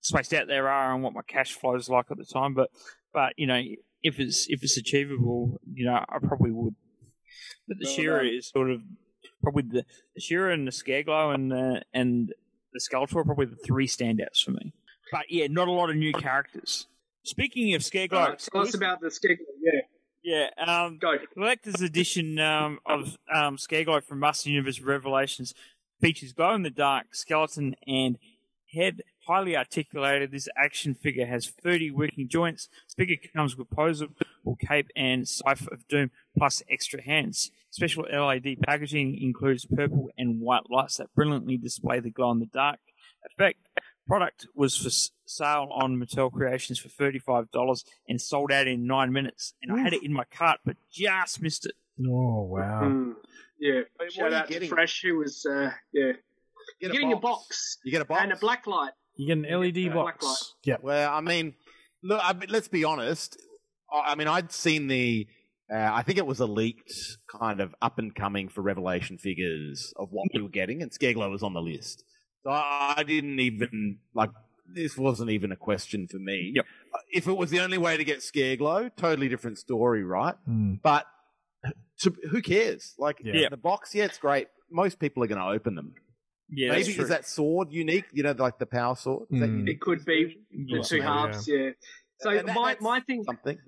[0.00, 2.54] spaced out there are and what my cash flow is like at the time.
[2.54, 2.70] But
[3.12, 3.60] but you know,
[4.02, 6.74] if it's if it's achievable, you know, I probably would.
[7.66, 8.82] But the Well She-Ra is sort of
[9.42, 9.84] probably the,
[10.14, 12.32] the She-Ra and the Scareglow and the, and
[12.72, 14.72] the Skeletor are probably the three standouts for me.
[15.10, 16.86] But yeah, not a lot of new characters.
[17.22, 19.38] Speaking of Scareglow, Alright, tell us about the Skegler.
[19.62, 21.16] Yeah, yeah, um, go.
[21.32, 25.54] collector's edition um, of um, Scareglow from Master Universe Revelations
[26.00, 28.18] features glow in the dark skeleton and
[28.72, 30.32] head highly articulated.
[30.32, 32.68] This action figure has 30 working joints.
[32.86, 37.50] This figure comes with posable cape and Scythe of Doom plus extra hands.
[37.70, 42.46] Special LED packaging includes purple and white lights that brilliantly display the glow in the
[42.46, 42.78] dark
[43.24, 43.58] effect.
[44.06, 44.90] Product was for
[45.24, 49.54] sale on Mattel Creations for $35 and sold out in nine minutes.
[49.62, 51.72] And I had it in my cart, but just missed it.
[52.06, 52.82] Oh wow.
[52.82, 53.14] Mm,
[53.64, 54.68] yeah, Wait, what shout out to?
[54.68, 56.12] Fresh, who was uh, yeah.
[56.12, 56.18] Get
[56.80, 58.92] You're getting a box You get a box and a black light.
[59.16, 60.54] You get an LED Yeah, black box.
[60.64, 60.76] Yeah.
[60.82, 61.54] Well, I mean,
[62.02, 62.20] look.
[62.22, 63.38] I mean, let's be honest.
[63.90, 65.26] I I mean, I'd seen the.
[65.72, 66.92] Uh, I think it was a leaked
[67.26, 71.30] kind of up and coming for Revelation figures of what we were getting, and Scareglow
[71.30, 72.04] was on the list.
[72.42, 74.30] So I, I didn't even like.
[74.66, 76.52] This wasn't even a question for me.
[76.54, 76.66] Yep.
[77.12, 80.34] If it was the only way to get Scareglow, totally different story, right?
[80.48, 80.80] Mm.
[80.82, 81.06] But
[82.00, 82.94] to, who cares?
[82.98, 83.48] Like Yeah.
[83.48, 84.48] the box, yeah, it's great.
[84.70, 85.94] Most people are going to open them.
[86.50, 88.04] Yeah, Maybe is that sword unique?
[88.12, 89.28] You know, like the power sword.
[89.30, 89.58] Is Mm.
[89.58, 89.76] unique?
[89.76, 91.48] It could be the two halves.
[91.48, 91.70] Yeah.
[92.20, 93.58] So that- my my thing, something.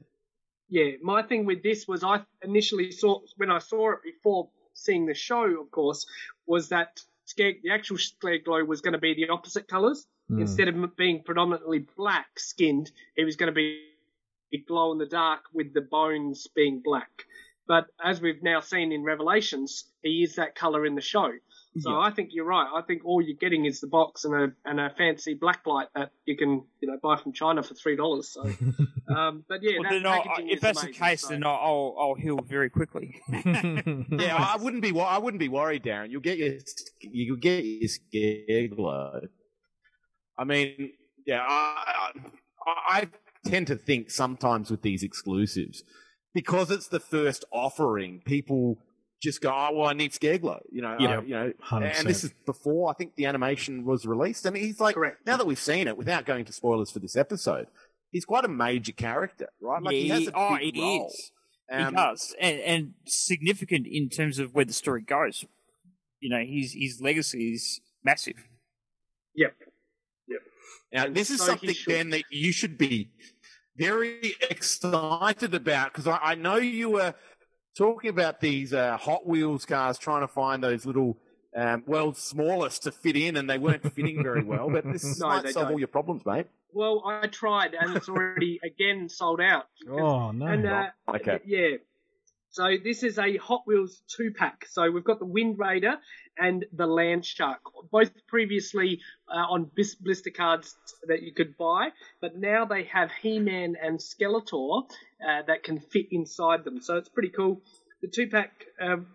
[0.68, 5.06] yeah, my thing with this was I initially saw when I saw it before seeing
[5.06, 6.06] the show, of course,
[6.46, 10.06] was that scare, the actual scare glow was going to be the opposite colors.
[10.30, 10.40] Mm.
[10.42, 13.80] Instead of being predominantly black skinned, it was going to be
[14.66, 17.24] glow in the dark with the bones being black.
[17.68, 21.30] But as we've now seen in Revelations, he is that color in the show.
[21.78, 21.98] So Yeah.
[21.98, 22.66] I think you're right.
[22.74, 25.88] I think all you're getting is the box and a and a fancy black light
[25.94, 28.28] that you can you know buy from China for three dollars.
[28.30, 28.40] So,
[29.14, 31.44] um, but yeah, Well, that then I'll, if is that's amazing, the case, so- then
[31.44, 33.20] I'll, I'll, I'll heal very quickly.
[34.08, 34.98] Yeah, I wouldn't be.
[34.98, 36.10] I wouldn't be worried, Darren.
[36.10, 36.54] You'll get your.
[37.00, 39.20] You'll get your scare glow.
[40.38, 40.92] I mean,
[41.26, 42.12] yeah, I,
[42.66, 43.08] I, I
[43.44, 45.82] tend to think sometimes with these exclusives
[46.36, 48.76] because it's the first offering, people
[49.22, 51.16] just go, "Oh, well, I need scare glow," you know, Yeah.
[51.18, 51.52] uh, you know.
[51.62, 51.98] 100%.
[52.00, 55.26] And this is before I think the animation was released, and he's like, Correct.
[55.26, 57.68] now that we've seen it, without going to spoilers for this episode,
[58.12, 59.82] he's quite a major character, right?
[59.82, 61.06] Like he Yeah, has a oh, big it role.
[61.08, 61.32] is.
[61.72, 65.44] Um, he does, and, and significant in terms of where the story goes.
[66.20, 68.46] You know, his his legacy is massive.
[69.34, 69.54] Yep.
[70.92, 71.92] Now, this is So something, should.
[71.92, 73.10] Ben, that you should be
[73.76, 77.14] very excited about because I, I know you were
[77.76, 81.16] talking about these uh, Hot Wheels cars trying to find those little
[81.56, 84.68] um, world's smallest to fit in, and they weren't fitting very well.
[84.70, 85.72] But this No, might solve don't.
[85.72, 86.46] all your problems, mate.
[86.72, 89.64] Well, I tried, and it's already again sold out.
[89.88, 90.46] oh no!
[90.46, 91.40] And uh, Okay.
[91.46, 91.76] yeah,
[92.56, 94.64] so this is a Hot Wheels two pack.
[94.70, 95.96] So we've got the Wind Raider
[96.38, 100.74] and the Land Shark, both previously uh, on bis- blister cards
[101.06, 101.90] that you could buy,
[102.22, 104.84] but now they have He-Man and Skeletor
[105.20, 106.80] uh, that can fit inside them.
[106.80, 107.60] So it's pretty cool.
[108.00, 108.64] The two pack.
[108.80, 109.08] Um,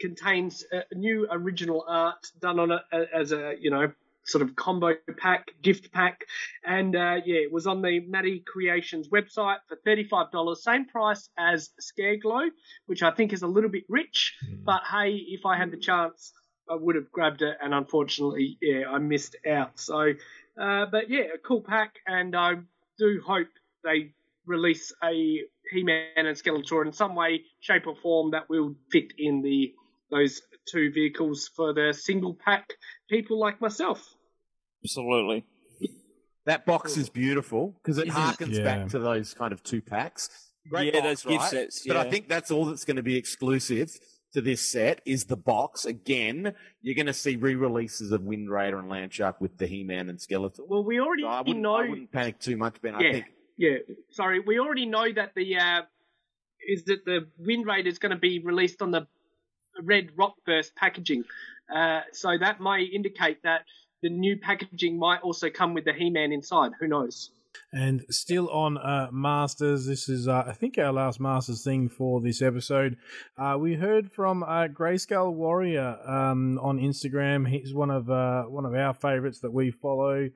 [0.00, 3.92] contains uh, new original art done on it uh, as a you know
[4.24, 6.20] sort of combo pack, gift pack,
[6.64, 11.28] and uh, yeah, it was on the Matty Creations website for thirty-five dollars, same price
[11.38, 12.48] as Scare Glow,
[12.86, 14.34] which I think is a little bit rich.
[14.64, 16.32] But hey, if I had the chance,
[16.70, 19.78] I would have grabbed it, and unfortunately, yeah, I missed out.
[19.80, 20.12] So,
[20.60, 22.54] uh, but yeah, a cool pack, and I
[22.98, 23.48] do hope
[23.84, 24.12] they
[24.46, 29.42] release a He-Man and Skeletor in some way, shape, or form that will fit in
[29.42, 29.72] the
[30.10, 32.74] those two vehicles for the single pack
[33.08, 34.14] people like myself.
[34.84, 35.44] Absolutely.
[36.44, 38.08] That box is beautiful because it?
[38.08, 38.64] harkens Yeah.
[38.64, 40.28] back to those kind of two packs.
[40.68, 41.50] Great Yeah, box, those gift right?
[41.50, 43.98] sets, But I think that's all that's going to be exclusive
[44.32, 45.84] to this set is the box.
[45.84, 50.18] Again, you're going to see re-releases of Wind Raider and Landshark with the He-Man and
[50.18, 50.66] Skeletor.
[50.66, 51.74] Well, we already So I wouldn't, know.
[51.74, 52.94] I wouldn't panic too much, Ben.
[52.94, 53.76] I yeah, think yeah.
[54.10, 55.82] Sorry, we already know that the uh,
[56.66, 59.06] is that the Wind Raider is going to be released on the
[59.80, 61.24] red rock Rockburst packaging.
[61.74, 63.62] Uh, so that may indicate that
[64.02, 66.72] the new packaging might also come with the He-Man inside.
[66.80, 67.30] Who knows?
[67.72, 72.20] And still on uh, Masters, this is, uh, I think, our last Masters thing for
[72.20, 72.96] this episode.
[73.38, 77.48] Uh, we heard from uh, Grayskull Warrior um, on Instagram.
[77.48, 80.30] He's one of uh, one of our favorites that we follow.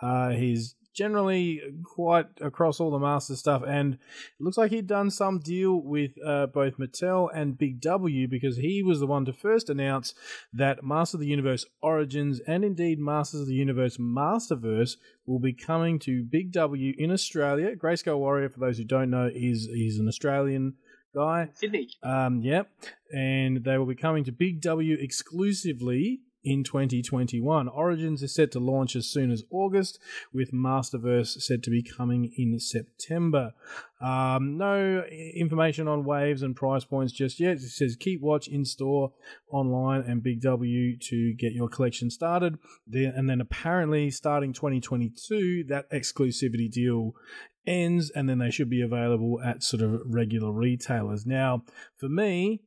[0.00, 5.10] Uh, he's generally quite across all the master stuff, and it looks like he'd done
[5.10, 9.32] some deal with uh, both Mattel and Big W because he was the one to
[9.32, 10.14] first announce
[10.52, 14.96] that Master of the Universe Origins and indeed Masters of the Universe Masterverse
[15.26, 17.76] will be coming to Big W in Australia.
[17.76, 20.74] Grayskull Warrior, for those who don't know, is he's an Australian
[21.14, 21.48] guy.
[21.54, 21.88] Sydney.
[22.02, 22.70] Um, yep,
[23.14, 27.68] and they will be coming to Big W exclusively in 2021.
[27.68, 29.98] Origins is set to launch as soon as August,
[30.32, 33.52] with Masterverse said to be coming in September.
[34.00, 37.56] Um, no information on waves and price points just yet.
[37.56, 39.12] It says keep watch in store,
[39.50, 42.58] online, and Big W to get your collection started.
[42.92, 47.14] And then apparently starting 2022, that exclusivity deal
[47.66, 51.26] ends, and then they should be available at sort of regular retailers.
[51.26, 51.64] Now,
[51.96, 52.62] for me,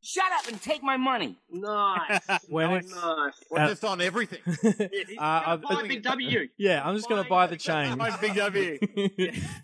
[0.00, 1.38] Shut up and take my money.
[1.50, 2.20] Nice.
[2.48, 3.32] When nice, it's- nice.
[3.50, 4.38] we're Uh, just on everything.
[5.18, 6.48] uh, I- Buy Big W.
[6.56, 7.98] yeah, I'm just going to buy the chain.
[8.20, 8.78] Big W.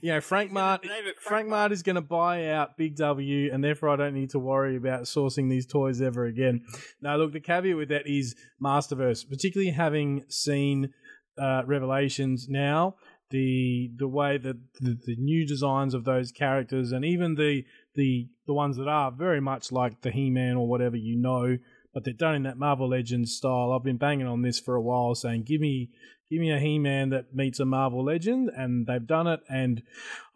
[0.03, 3.53] you know, Frank Mart, Name it Frank Mart is going to buy out Big W,
[3.53, 6.65] and therefore I don't need to worry about sourcing these toys ever again.
[7.01, 10.93] Now, look, the caveat with that is Masterverse, particularly having seen
[11.39, 12.97] uh, Revelations now,
[13.31, 18.29] the the way that the, the new designs of those characters, and even the the
[18.47, 21.59] the ones that are very much like the He-Man or whatever you know,
[21.93, 23.73] but they're done in that Marvel Legends style.
[23.73, 25.91] I've been banging on this for a while, saying, "Give me,
[26.29, 29.41] give me a He-Man that meets a Marvel Legend," and they've done it.
[29.49, 29.83] And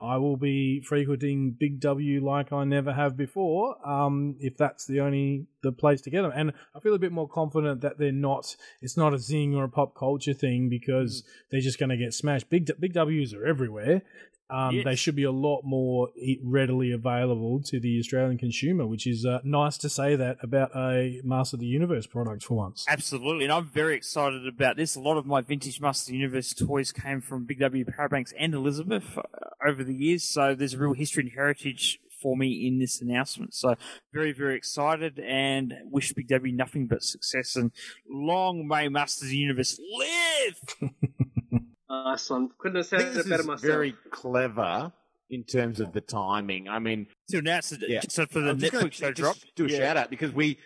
[0.00, 5.00] I will be frequenting Big W like I never have before, um, if that's the
[5.00, 6.32] only the place to get them.
[6.32, 8.54] And I feel a bit more confident that they're not.
[8.80, 12.14] It's not a zing or a pop culture thing because they're just going to get
[12.14, 12.48] smashed.
[12.48, 14.02] Big Big Ws are everywhere.
[14.50, 14.84] Um, Yes.
[14.84, 16.08] They should be a lot more
[16.42, 21.20] readily available to the Australian consumer, which is uh, nice to say that about a
[21.24, 22.84] Master of the Universe product for once.
[22.88, 24.96] Absolutely, and I'm very excited about this.
[24.96, 28.32] A lot of my vintage Master of the Universe toys came from Big W Parabanks
[28.38, 29.22] and Elizabeth uh,
[29.66, 33.54] over the years, so there's a real history and heritage for me in this announcement.
[33.54, 33.74] So
[34.12, 37.70] very, very excited and wish Big W nothing but success and
[38.08, 40.90] long may Masters Universe live.
[41.90, 42.50] Nice one.
[42.58, 43.60] Couldn't have said it better myself.
[43.62, 44.92] very clever
[45.30, 46.68] in terms of the timing.
[46.68, 48.00] I mean, to announce it, Yeah.
[48.08, 49.36] so for the I'm just gonna Netflix show drop.
[49.56, 49.78] Do a Yeah.
[49.78, 50.58] shout out because we,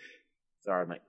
[0.65, 1.01] sorry mate,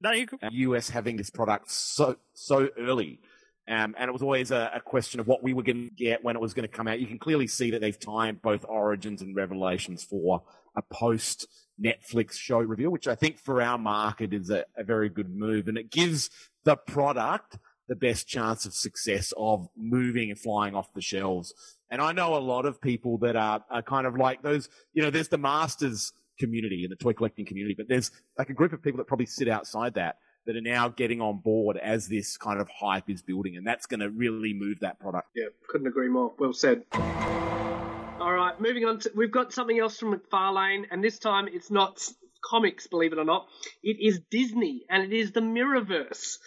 [0.00, 0.40] No, you could.
[0.50, 3.20] US having this product so so early.
[3.66, 6.24] Um, and it was always a, a question of what we were going to get
[6.24, 7.00] when it was going to come out.
[7.00, 10.42] You can clearly see that they've timed both Origins and Revelations for
[10.74, 11.46] a post
[11.78, 15.68] Netflix show reveal, which I think for our market is a, a very good move.
[15.68, 16.30] And it gives
[16.64, 17.58] the product
[17.88, 21.54] the best chance of success of moving and flying off the shelves.
[21.90, 25.02] And I know a lot of people that are, are kind of like those, you
[25.02, 28.72] know, there's the masters community and the toy collecting community, but there's like a group
[28.72, 30.16] of people that probably sit outside that
[30.46, 33.56] that are now getting on board as this kind of hype is building.
[33.56, 35.28] And that's going to really move that product.
[35.34, 36.32] Yeah, couldn't agree more.
[36.38, 36.84] Well said.
[36.92, 41.70] All right, moving on to we've got something else from McFarlane, and this time it's
[41.70, 42.00] not
[42.42, 43.46] comics, believe it or not.
[43.82, 46.38] It is Disney, and it is the Mirrorverse.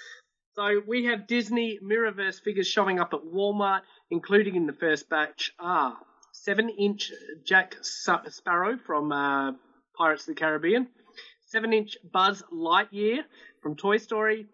[0.54, 5.54] So we have Disney Mirrorverse figures showing up at Walmart, including in the first batch
[5.58, 5.98] are
[6.34, 7.12] seven-inch
[7.46, 9.54] Jack Sparrow from uh,
[9.96, 10.88] Pirates of the Caribbean,
[11.48, 13.20] seven-inch Buzz Lightyear
[13.62, 14.48] from Toy Story,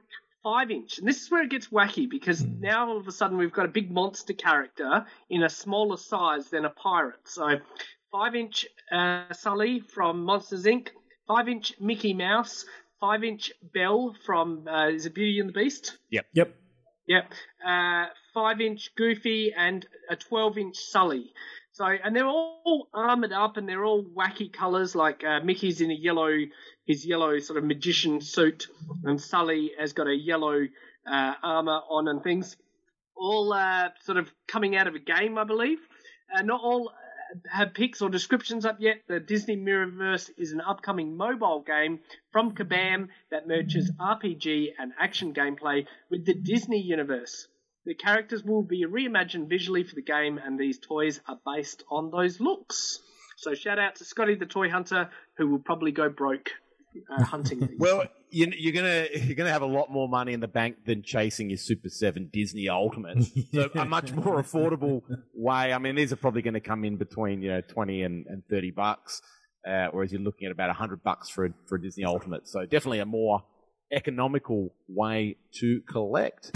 [0.44, 1.00] five inch.
[1.00, 3.66] And this is where it gets wacky because now all of a sudden we've got
[3.66, 7.22] a big monster character in a smaller size than a pirate.
[7.26, 7.60] So
[8.12, 10.90] five inch uh, Sully from Monsters Inc.,
[11.28, 12.66] five inch Mickey Mouse,
[13.00, 15.98] five inch Belle from uh, is it Beauty and the Beast?
[16.34, 16.56] Yep.
[17.08, 17.32] Yep.
[17.66, 21.32] Uh, five inch Goofy and a 12 inch Sully.
[21.72, 24.96] So, and they're all armored up and they're all wacky colors.
[24.96, 26.32] Like uh, Mickey's in a yellow,
[26.86, 28.68] his yellow sort of magician suit,
[29.04, 30.68] and Sully has got a yellow
[31.10, 32.58] uh, armor on and things.
[33.16, 35.80] All uh, sort of coming out of a game, I believe.
[36.36, 36.92] Uh, not all
[37.52, 38.98] have pics or descriptions up yet.
[39.08, 42.00] The Disney Mirrorverse is an upcoming mobile game
[42.32, 47.48] from Kabam that merges RPG and action gameplay with the Disney universe.
[47.86, 52.12] The characters will be reimagined visually for the game, and these toys are based on
[52.12, 53.00] those looks.
[53.38, 56.50] So shout out to Scotty the Toy Hunter, who will probably go broke
[57.10, 57.80] uh, hunting these.
[57.80, 61.04] Well, you, you're gonna you're gonna have a lot more money in the bank than
[61.04, 63.26] chasing your Super Seven Disney Ultimate.
[63.54, 65.02] So a much more affordable
[65.34, 65.74] way.
[65.74, 68.44] I mean, these are probably going to come in between you know twenty and, and
[68.50, 69.22] thirty bucks,
[69.68, 72.48] uh, whereas you're looking at about hundred bucks for a, for a Disney Ultimate.
[72.48, 73.44] So definitely a more
[73.92, 76.52] economical way to collect.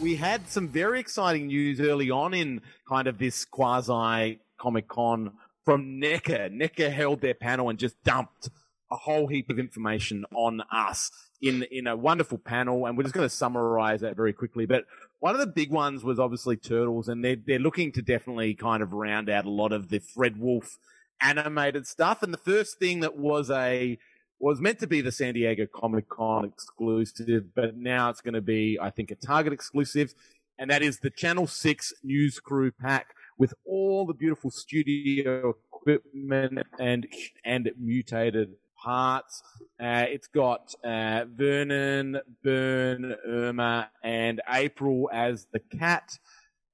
[0.00, 5.32] We had some very exciting news early on in kind of this quasi Comic Con
[5.64, 6.50] from NECA.
[6.50, 8.48] NECA held their panel and just dumped
[8.92, 13.14] a whole heap of information on us in in a wonderful panel, and we're just
[13.14, 14.66] going to summarize that very quickly.
[14.66, 14.84] But
[15.20, 18.82] one of the big ones was obviously Turtles, and they're they're looking to definitely kind
[18.82, 20.78] of round out a lot of the Fred Wolf
[21.20, 22.22] animated stuff.
[22.22, 23.98] And the first thing that was a
[24.38, 28.40] was meant to be the San Diego Comic Con exclusive, but now it's going to
[28.40, 30.14] be, I think, a Target exclusive,
[30.58, 36.66] and that is the Channel Six News Crew pack with all the beautiful studio equipment
[36.78, 37.06] and
[37.44, 39.42] and mutated parts.
[39.80, 46.18] Uh, it's got uh, Vernon, Burne, Irma, and April as the cat.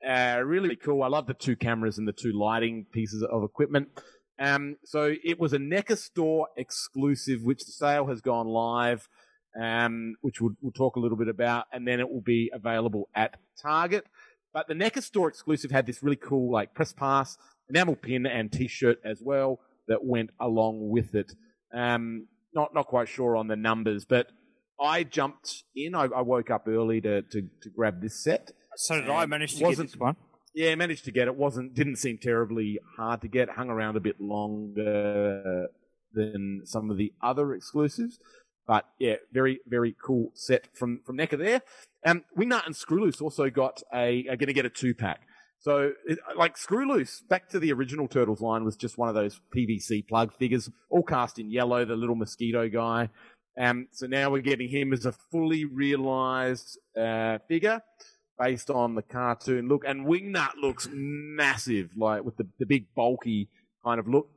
[0.07, 1.03] Uh, really cool.
[1.03, 3.89] I love the two cameras and the two lighting pieces of equipment.
[4.39, 9.09] Um, so it was a NECA store exclusive, which the sale has gone live,
[9.61, 13.09] um, which we'll, we'll talk a little bit about, and then it will be available
[13.15, 14.05] at Target.
[14.53, 17.37] But the NECA store exclusive had this really cool like press pass,
[17.69, 21.33] enamel pin, and T-shirt as well that went along with it.
[21.73, 24.29] Um, not not quite sure on the numbers, but
[24.81, 25.95] I jumped in.
[25.95, 28.53] I, I woke up early to, to to grab this set.
[28.77, 30.17] So did I And manage to get this one?
[30.55, 31.37] Yeah, managed to get it.
[31.37, 33.51] wasn't Didn't seem terribly hard to get.
[33.51, 35.69] Hung around a bit longer
[36.13, 38.19] than some of the other exclusives.
[38.67, 41.63] But yeah, very very cool set from from NECA there.
[42.05, 45.23] Um, Wingnut and Screwloose also got a are going to get a two pack.
[45.61, 49.41] So it, like Screwloose, back to the original Turtles line was just one of those
[49.55, 53.11] PVC plug figures, all cast in yellow, the little mosquito guy.
[53.59, 57.83] Um, so now we're getting him as a fully realized uh, figure
[58.39, 59.85] based on the cartoon look.
[59.85, 63.49] And Wingnut looks massive, like with the, the big bulky
[63.85, 64.29] kind of look.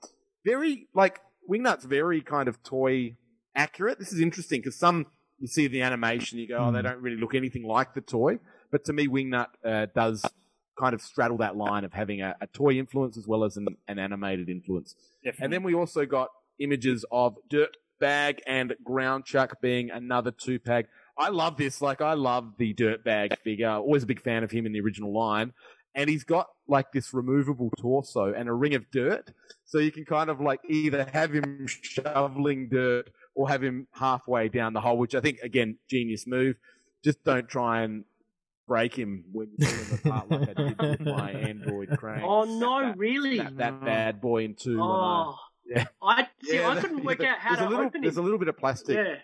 [0.44, 3.16] Very like Wingnut's very kind of toy
[3.56, 4.00] accurate.
[4.00, 5.06] This is interesting because some
[5.38, 8.40] you see the animation, you go, oh, they don't really look anything like the toy.
[8.72, 10.24] But to me, Wingnut uh, does
[10.82, 13.68] kind of straddle that line of having a, a toy influence as well as an,
[13.88, 14.96] an animated influence.
[15.40, 16.30] And then we also got
[16.60, 20.86] images of Dirtbag and Ground Chuck being another two pack.
[21.26, 21.82] I love this.
[21.82, 23.70] Like, I love the Dirtbag figure.
[23.70, 25.54] Always a big fan of him in the original line.
[25.94, 29.32] and he's got like this removable torso and a ring of dirt.
[29.66, 34.50] So you can kind of like either have him shoveling dirt or have him halfway
[34.50, 36.56] down the hole, which I think, again, genius move.
[37.04, 38.04] Just don't try and
[38.72, 42.22] break him when you pull him apart like I did with my Android Krang.
[42.24, 43.38] Oh no, really?
[43.40, 44.78] That, that bad boy in two.
[44.80, 45.86] when I- Oh, yeah.
[46.02, 46.56] I see.
[46.56, 48.48] Yeah, I couldn't work there's out how a to little, open There's a little bit
[48.48, 48.96] of plastic.
[48.96, 49.16] Yeah,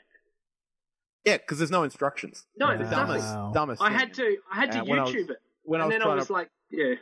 [1.25, 2.45] Yeah, because there's no instructions.
[2.57, 2.77] no, Wow.
[2.77, 3.53] there's dumbest, nothing.
[3.53, 3.81] dumbest.
[3.81, 3.97] I thing.
[3.99, 4.37] had to.
[4.51, 6.05] I had to Uh, when I was- YouTube it, when I and was then I
[6.05, 6.33] trying was to.
[6.33, 6.93] like, yeah,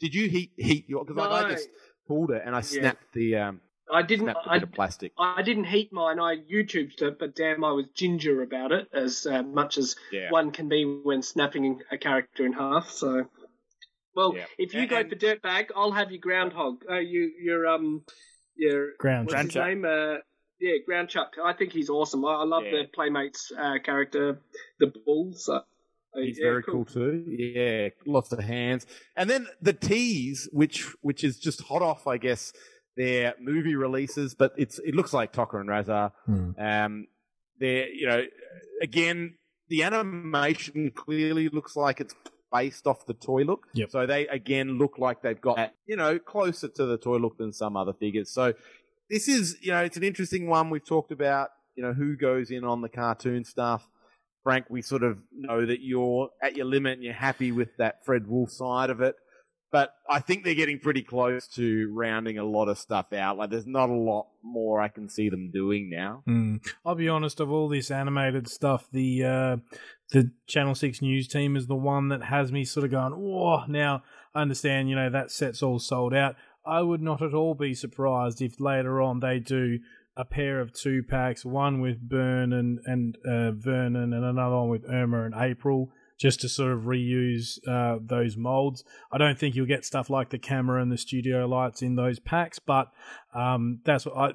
[0.00, 1.04] Did you heat heat your?
[1.04, 1.54] Because like, I No.
[1.54, 1.68] just
[2.06, 3.60] pulled it and I snapped the um
[3.92, 4.24] I didn't.
[4.26, 5.12] snapped I, bit of plastic.
[5.18, 6.18] I didn't heat mine.
[6.18, 10.30] I YouTubed it, but damn, I was ginger about it as uh, much as Yeah.
[10.30, 12.90] one can be when snapping a character in half.
[12.90, 13.28] So,
[14.14, 14.46] well, Yeah.
[14.58, 16.84] if you And- go for dirtbag, I'll have your groundhog.
[16.90, 18.04] Uh, you, your um,
[18.56, 19.66] your Ground what's his Chuck.
[19.68, 19.84] name?
[19.84, 20.16] Uh,
[20.58, 21.34] yeah, Ground Chuck.
[21.42, 22.24] I think he's awesome.
[22.24, 22.70] I, I love Yeah.
[22.82, 24.40] the Playmates uh, character,
[24.80, 25.32] the bull.
[25.36, 25.60] So
[26.14, 26.86] He's yeah, very cool.
[26.86, 27.22] too.
[27.28, 28.86] Yeah, lots of hands.
[29.16, 32.54] And then the tease, which which is just hot off, I guess,
[32.96, 36.12] their movie releases, but it's it looks like Tokka and Rahzar.
[36.24, 36.50] Hmm.
[36.58, 37.06] Um,
[37.58, 38.24] they're you know,
[38.82, 39.34] again,
[39.68, 42.14] the animation clearly looks like it's
[42.52, 43.66] based off the toy look.
[43.74, 43.90] Yep.
[43.90, 47.52] So they again look like they've got you know closer to the toy look than
[47.52, 48.30] some other figures.
[48.30, 48.54] So
[49.10, 50.70] this is you know it's an interesting one.
[50.70, 53.86] We've talked about you know who goes in on the cartoon stuff.
[54.42, 58.04] Frank, we sort of know that you're at your limit and you're happy with that
[58.04, 59.16] Fred Wolf side of it.
[59.76, 63.36] But I think they're getting pretty close to rounding a lot of stuff out.
[63.36, 66.22] Like, there's not a lot more I can see them doing now.
[66.26, 66.66] Mm.
[66.86, 67.40] I'll be honest.
[67.40, 69.56] Of all this animated stuff, the uh,
[70.12, 73.12] the Channel Six News team is the one that has me sort of going.
[73.12, 73.66] Whoa!
[73.68, 74.02] Now
[74.34, 74.88] I understand.
[74.88, 76.36] You know that set's all sold out.
[76.64, 79.80] I would not at all be surprised if later on they do
[80.16, 84.70] a pair of two packs, one with Burne and and uh, Vernon, and another one
[84.70, 88.84] with Irma and April, just to sort of reuse uh, those molds.
[89.12, 92.18] I don't think you'll get stuff like the camera and the studio lights in those
[92.18, 92.88] packs, but
[93.34, 94.32] um, that's what I.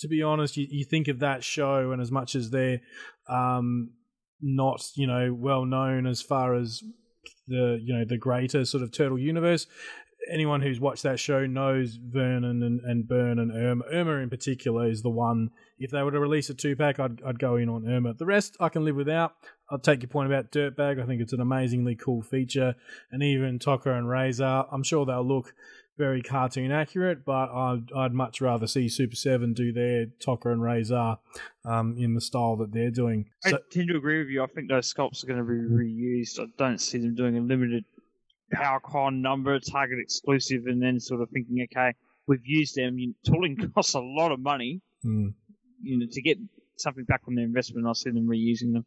[0.00, 2.80] To be honest, you, you think of that show, and as much as they're
[3.28, 3.90] um,
[4.40, 6.82] not, you know, well known as far as
[7.48, 9.66] the you know the greater sort of turtle universe.
[10.30, 13.84] Anyone who's watched that show knows Vernon and, and Burne and Irma.
[13.92, 15.50] Irma in particular is the one.
[15.78, 18.14] If they were to release a two pack, I'd I'd go in on Irma.
[18.14, 19.34] The rest I can live without.
[19.70, 21.02] I'll take your point about Dirtbag.
[21.02, 22.74] I think it's an amazingly cool feature,
[23.10, 24.68] and even Tokka and Rahzar.
[24.70, 25.54] I'm sure they'll look
[25.96, 30.60] very cartoon accurate, but I'd, I'd much rather see Super 7 do their Tokka and
[30.60, 31.18] Rahzar
[31.64, 33.30] um, in the style that they're doing.
[33.40, 34.42] So, I tend to agree with you.
[34.42, 36.40] I think those sculpts are going to be reused.
[36.40, 37.84] I don't see them doing a limited
[38.52, 41.94] PowerCon number, Target exclusive, and then sort of thinking, okay,
[42.26, 42.98] we've used them.
[43.26, 44.80] Tooling costs a lot of money.
[45.02, 45.28] hmm.
[45.82, 46.38] You know, to get
[46.76, 48.86] something back from their investment, I see them reusing them.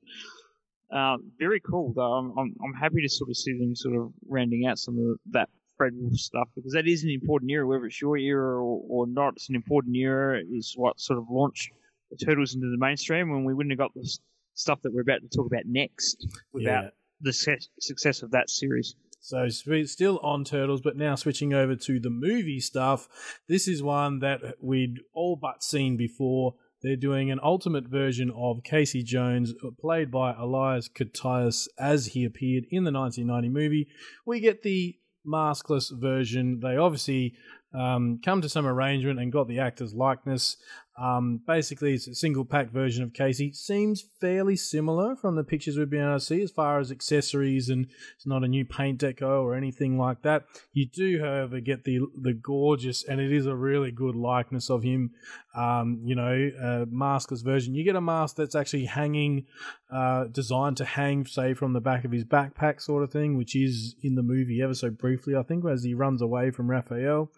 [0.92, 2.14] Uh, very cool, though.
[2.14, 5.18] I'm, I'm I'm happy to sort of see them sort of rounding out some of
[5.32, 8.82] that Fred Wolf stuff because that is an important era, whether it's your era or,
[8.88, 9.34] or not.
[9.36, 10.42] It's an important era.
[10.50, 11.70] Is what sort of launched
[12.10, 14.08] the turtles into the mainstream when we wouldn't have got the
[14.54, 16.90] stuff that we're about to talk about next without Yeah.
[17.22, 18.96] the success, success of that series.
[19.20, 23.10] So still on Turtles, but now switching over to the movie stuff.
[23.50, 26.56] This is one that we'd all but seen before.
[26.84, 32.66] They're doing an ultimate version of Casey Jones, played by Elias Koteas, as he appeared
[32.70, 33.88] in the 1990 movie.
[34.26, 36.60] We get the maskless version.
[36.62, 37.34] They obviously
[37.74, 40.58] um, come to some arrangement and got the actor's likeness.
[40.98, 43.54] Um, basically, it's a single pack version of Casey.
[43.54, 47.70] Seems fairly similar from the pictures we've been able to see as far as accessories,
[47.70, 50.45] and it's not a new paint deco or anything like that.
[50.74, 54.82] You do, however, get the the gorgeous, and it is a really good likeness of
[54.82, 55.12] him.
[55.56, 57.76] Um, you know, maskless version.
[57.76, 59.45] You get a mask that's actually hanging,
[59.91, 63.56] uh, designed to hang, say, from the back of his backpack, sort of thing, which
[63.56, 67.32] is in the movie ever so briefly, I think, as he runs away from Raphael.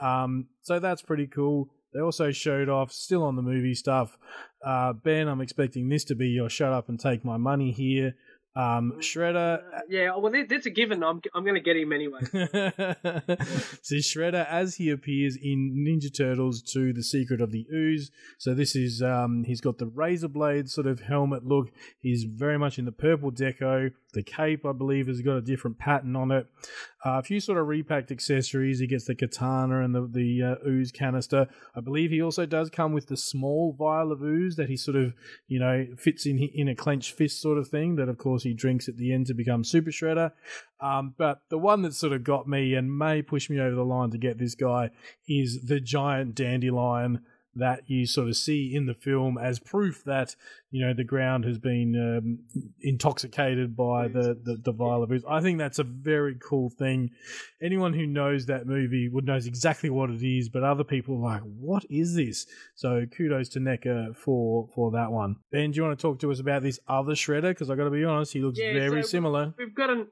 [0.00, 1.70] Um, so that's pretty cool.
[1.92, 4.16] They also showed off, still on the movie stuff.
[4.64, 8.14] Uh, ben, I'm expecting this to be your shut up and take my money here.
[8.58, 9.62] Um, Shredder.
[9.88, 11.04] Yeah, well, that's a given.
[11.04, 12.18] I'm I'm going to get him anyway.
[13.82, 18.10] so Shredder as he appears in Ninja Turtles to The Secret of the Ooze.
[18.38, 21.68] So this is um he's got the razor blade sort of helmet look.
[22.00, 23.92] He's very much in the purple deco.
[24.18, 26.48] The cape, I believe, has got a different pattern on it.
[27.06, 28.80] Uh, a few sort of repacked accessories.
[28.80, 31.46] He gets the katana and the the uh, ooze canister.
[31.76, 34.96] I believe he also does come with the small vial of ooze that he sort
[34.96, 35.14] of
[35.46, 37.94] you know fits in in a clenched fist sort of thing.
[37.94, 40.32] That of course he drinks at the end to become Super Shredder.
[40.80, 43.84] Um, but the one that sort of got me and may push me over the
[43.84, 44.90] line to get this guy
[45.28, 47.20] is the giant dandelion
[47.54, 50.36] that you sort of see in the film as proof that
[50.70, 52.38] you know the ground has been um,
[52.80, 57.10] intoxicated by the the, the vial of I think that's a very cool thing.
[57.62, 61.34] Anyone who knows that movie would knows exactly what it is, but other people are
[61.34, 65.36] like, "What is this?" So kudos to NECA for for that one.
[65.50, 67.50] Ben, do you want to talk to us about this other shredder?
[67.50, 69.54] Because I got to be honest, he looks Yeah, very so similar.
[69.58, 70.08] We've got an.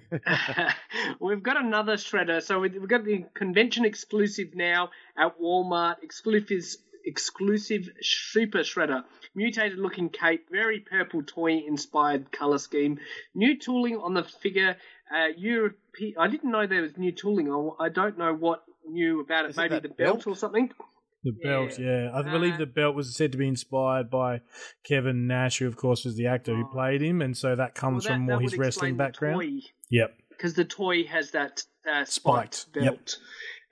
[1.20, 2.42] we've got another shredder.
[2.42, 5.96] So we- we've got the convention exclusive now at Walmart.
[6.02, 6.62] Exclusive
[7.04, 9.02] exclusive super shredder.
[9.34, 13.00] Mutated looking cape, very purple toy inspired color scheme.
[13.34, 14.76] New tooling on the figure.
[15.14, 15.76] Uh, Europe.
[16.18, 17.52] I didn't know there was new tooling.
[17.52, 19.50] I, I don't know what new about it.
[19.50, 20.26] Is Maybe the belt, belt?
[20.26, 20.70] or something.
[21.24, 22.10] The belt, yeah.
[22.12, 24.40] I believe Uh, the belt was said to be inspired by
[24.84, 26.72] Kevin Nash, who of course was the actor who Oh.
[26.72, 29.40] played him, and so that comes Well, from more his wrestling background.
[29.40, 29.60] toy.
[29.90, 30.18] Yep.
[30.30, 32.94] because the toy has that uh, spiked, Spiked, yep.
[32.94, 33.18] belt.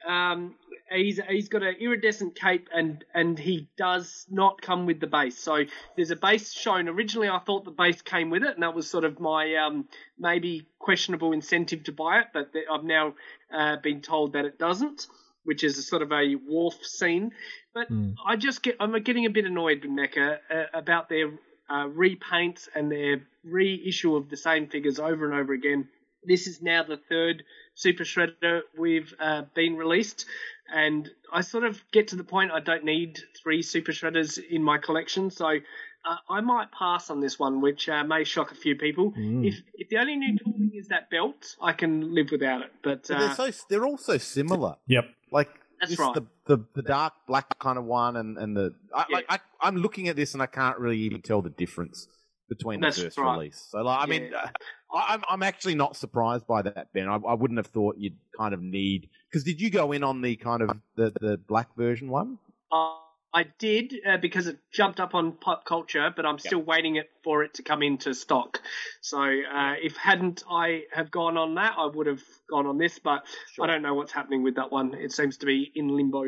[0.06, 0.54] Um,
[0.90, 5.36] he's he's got an iridescent cape and and he does not come with the base.
[5.38, 5.64] So
[5.96, 6.88] there's a base shown.
[6.88, 9.88] Originally, I thought the base came with it, and that was sort of my um,
[10.18, 12.26] maybe questionable incentive to buy it.
[12.32, 13.14] But I've now
[13.52, 15.06] uh, been told that it doesn't,
[15.44, 17.32] which is a sort of a wharf scene.
[17.74, 18.12] But Hmm.
[18.26, 21.28] I just get I'm getting a bit annoyed with NECA uh, about their
[21.68, 25.88] uh, repaints and their reissue of the same figures over and over again.
[26.24, 30.26] This is now the third Super Shredder we've uh, been released,
[30.72, 34.62] and I sort of get to the point I don't need three Super Shredders in
[34.62, 38.54] my collection, so uh, I might pass on this one, which uh, may shock a
[38.54, 39.12] few people.
[39.12, 39.46] Mm.
[39.46, 42.72] If if the only new tooling is that belt, I can live without it.
[42.82, 44.76] But But uh, they're so they're all so similar.
[44.86, 45.04] Yep.
[45.30, 45.50] Like
[45.80, 46.14] That's right.
[46.14, 49.16] the, the the dark black kind of one and and the I, Yeah.
[49.16, 52.08] like I, I'm looking at this and I can't really even tell the difference
[52.48, 53.36] between the That's first right.
[53.36, 53.68] release.
[53.70, 54.38] So like I mean, Yeah.
[54.38, 54.48] uh,
[54.92, 57.08] I, I'm I'm actually not surprised by that, Ben.
[57.08, 60.20] I, I wouldn't have thought you'd kind of need because did you go in on
[60.20, 62.38] the kind of the the black version one?
[62.72, 62.94] Uh,
[63.32, 67.10] I did uh, because it jumped up on pop culture, but I'm still waiting it
[67.22, 68.60] for it to come into stock.
[69.00, 72.98] So uh, if hadn't I have gone on that, I would have gone on this.
[72.98, 73.24] But
[73.60, 74.94] I don't know what's happening with that one.
[74.94, 76.24] It seems to be in limbo.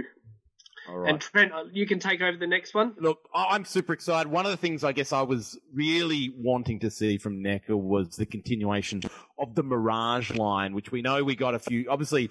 [0.88, 1.10] All right.
[1.10, 2.94] And Trent, uh, you can take over the next one.
[2.98, 4.30] Look, I- I'm super excited.
[4.30, 8.16] One of the things I guess I was really wanting to see from NECA was
[8.16, 9.00] the continuation
[9.38, 11.86] of the Mirage line, which we know we got a few.
[11.88, 12.30] Obviously,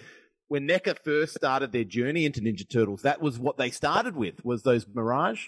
[0.51, 4.43] when NECA first started their journey into Ninja Turtles, that was what they started with
[4.43, 5.47] was those Mirage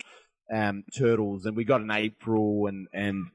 [0.50, 3.26] um, turtles, and we got an April and and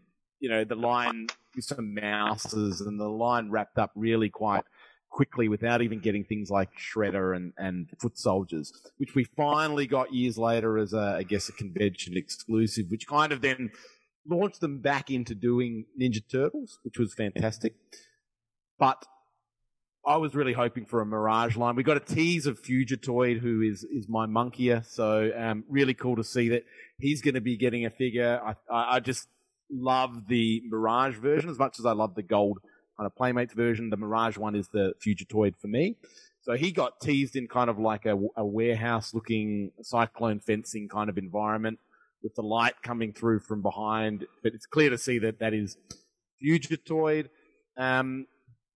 [0.41, 4.65] you know the line with some mouses, and the line wrapped up really quite
[5.11, 10.15] quickly without even getting things like Shredder and, and Foot Soldiers, which we finally got
[10.15, 13.73] years later as a, I guess, a convention exclusive, which kind of then
[14.27, 17.75] launched them back into doing Ninja Turtles, which was fantastic.
[18.79, 19.05] But
[20.09, 21.77] I was really hoping for a Mirage line.
[21.77, 26.17] We got a tease of Fugitoid, who is is my monkeyer, so um, really cool
[26.17, 26.65] to see that
[26.99, 28.41] he's going to be getting a figure.
[28.43, 29.29] I, I, I just
[29.71, 32.59] love the Mirage version as much as I love the gold
[32.97, 33.91] kind of Playmates version.
[33.91, 35.97] The Mirage one is the Fugitoid for me.
[36.41, 41.11] So he got teased in kind of like a, a warehouse looking cyclone fencing kind
[41.11, 41.81] of environment
[42.23, 44.27] with the light coming through from behind.
[44.43, 45.77] But it's clear to see that that is
[46.43, 47.29] Fugitoid.
[47.77, 48.27] Um,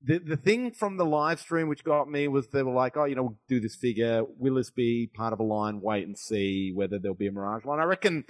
[0.04, 3.04] the the thing from the live stream which got me was they were like, oh,
[3.04, 4.24] you know, we'll do this figure.
[4.38, 5.80] Will this be part of a line?
[5.80, 7.78] Wait and see whether there'll be a Mirage line.
[7.80, 8.24] I reckon.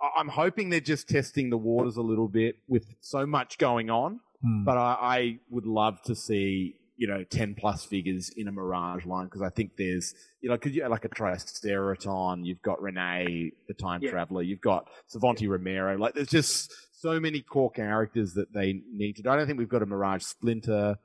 [0.00, 3.90] I- I'm hoping they're just testing the waters a little bit with so much going
[3.90, 4.20] on.
[4.42, 4.62] Hmm.
[4.64, 9.06] But I, I would love to see you know ten plus figures in a Mirage
[9.06, 13.52] line because I think there's you know because you like a Triceraton, you've got Renet,
[13.66, 14.10] the Time Yeah.
[14.10, 15.96] Traveler, you've got Savanti Romero.
[15.98, 19.30] Like there's just so many core characters that they need to do.
[19.30, 20.96] I don't think we've got a Mirage Splinter,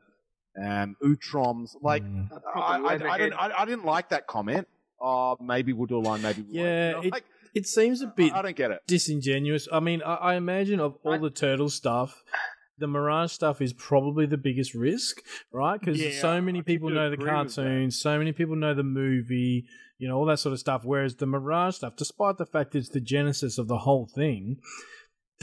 [0.62, 1.72] um, Utroms.
[1.82, 2.32] Like Mm.
[2.32, 4.68] A I, proper I, I, didn't, I, I didn't like that comment.
[5.02, 6.56] Oh, maybe we'll do a line, maybe we won't.
[6.56, 8.80] Yeah, You it- like, It seems a bit I don't get it.
[8.88, 9.68] disingenuous.
[9.72, 12.24] I mean, I, I imagine of all I- the turtle stuff,
[12.80, 15.22] the Mirage stuff is probably the biggest risk,
[15.52, 15.80] right?
[15.80, 17.62] Because Yeah, so many tend people know the agree with that.
[17.62, 19.66] cartoons, so many people know the movie,
[20.00, 20.82] you know, all that sort of stuff.
[20.84, 24.58] Whereas the Mirage stuff, despite the fact it's the genesis of the whole thing,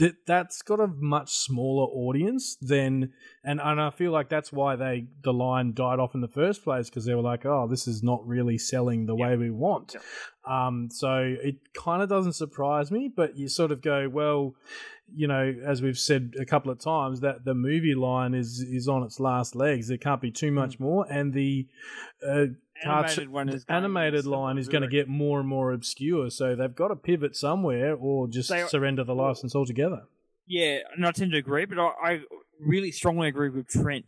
[0.01, 4.75] that that's got a much smaller audience than and and I feel like that's why
[4.75, 7.87] they the line died off in the first place because they were like oh this
[7.87, 9.95] is not really selling the way we want.
[10.47, 14.55] Um so it kind of doesn't surprise me but you sort of go well
[15.13, 18.87] you know as we've said a couple of times that the movie line is is
[18.87, 19.87] on its last legs.
[19.87, 21.05] There can't be too much more.
[21.11, 21.67] And the
[22.27, 22.45] uh
[22.83, 26.73] Animated one is animated line is going to get more and more obscure so they've
[26.75, 30.03] got to pivot somewhere or just They- surrender the license altogether
[30.47, 32.19] Yeah, and I tend to agree, but I, I
[32.59, 34.05] really strongly agree with Trent.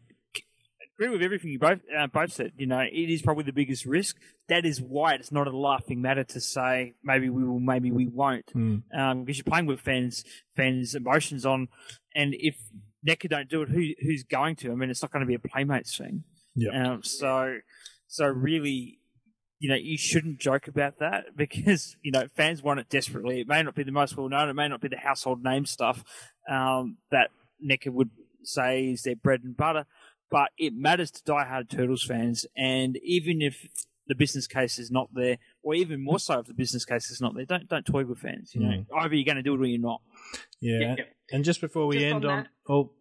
[0.97, 2.51] agree with everything you both uh, both said.
[2.57, 4.17] You know, it is probably the biggest risk.
[4.49, 8.07] That is why it's not a laughing matter to say maybe we will, maybe we
[8.07, 8.84] won't, Mm.
[8.97, 10.24] um, because you're playing with fans
[10.55, 11.67] fans' emotions on,
[12.15, 12.55] and if
[13.07, 14.71] NECA don't do it, who who's going to?
[14.71, 16.24] I mean, it's not going to be a playmates thing.
[16.55, 16.91] Yeah.
[16.93, 17.57] Um, so,
[18.14, 18.99] so really,
[19.57, 23.41] you know, you shouldn't joke about that because you know fans want it desperately.
[23.41, 25.66] It may not be the most well known, it may not be the household name
[25.66, 26.03] stuff
[26.47, 27.32] um, that
[27.68, 28.11] NECA would
[28.43, 29.88] say is their bread and butter,
[30.30, 32.45] but it matters to diehard Turtles fans.
[32.55, 33.68] And even if
[34.05, 37.20] the business case is not there, or even more so if the business case is
[37.20, 38.53] not there, don't don't toy with fans.
[38.53, 40.01] You know, either you're going to do it or you're not.
[40.61, 40.80] Yeah.
[40.80, 41.03] Yeah, yeah.
[41.32, 42.91] And just before we Just end on on, that- oh,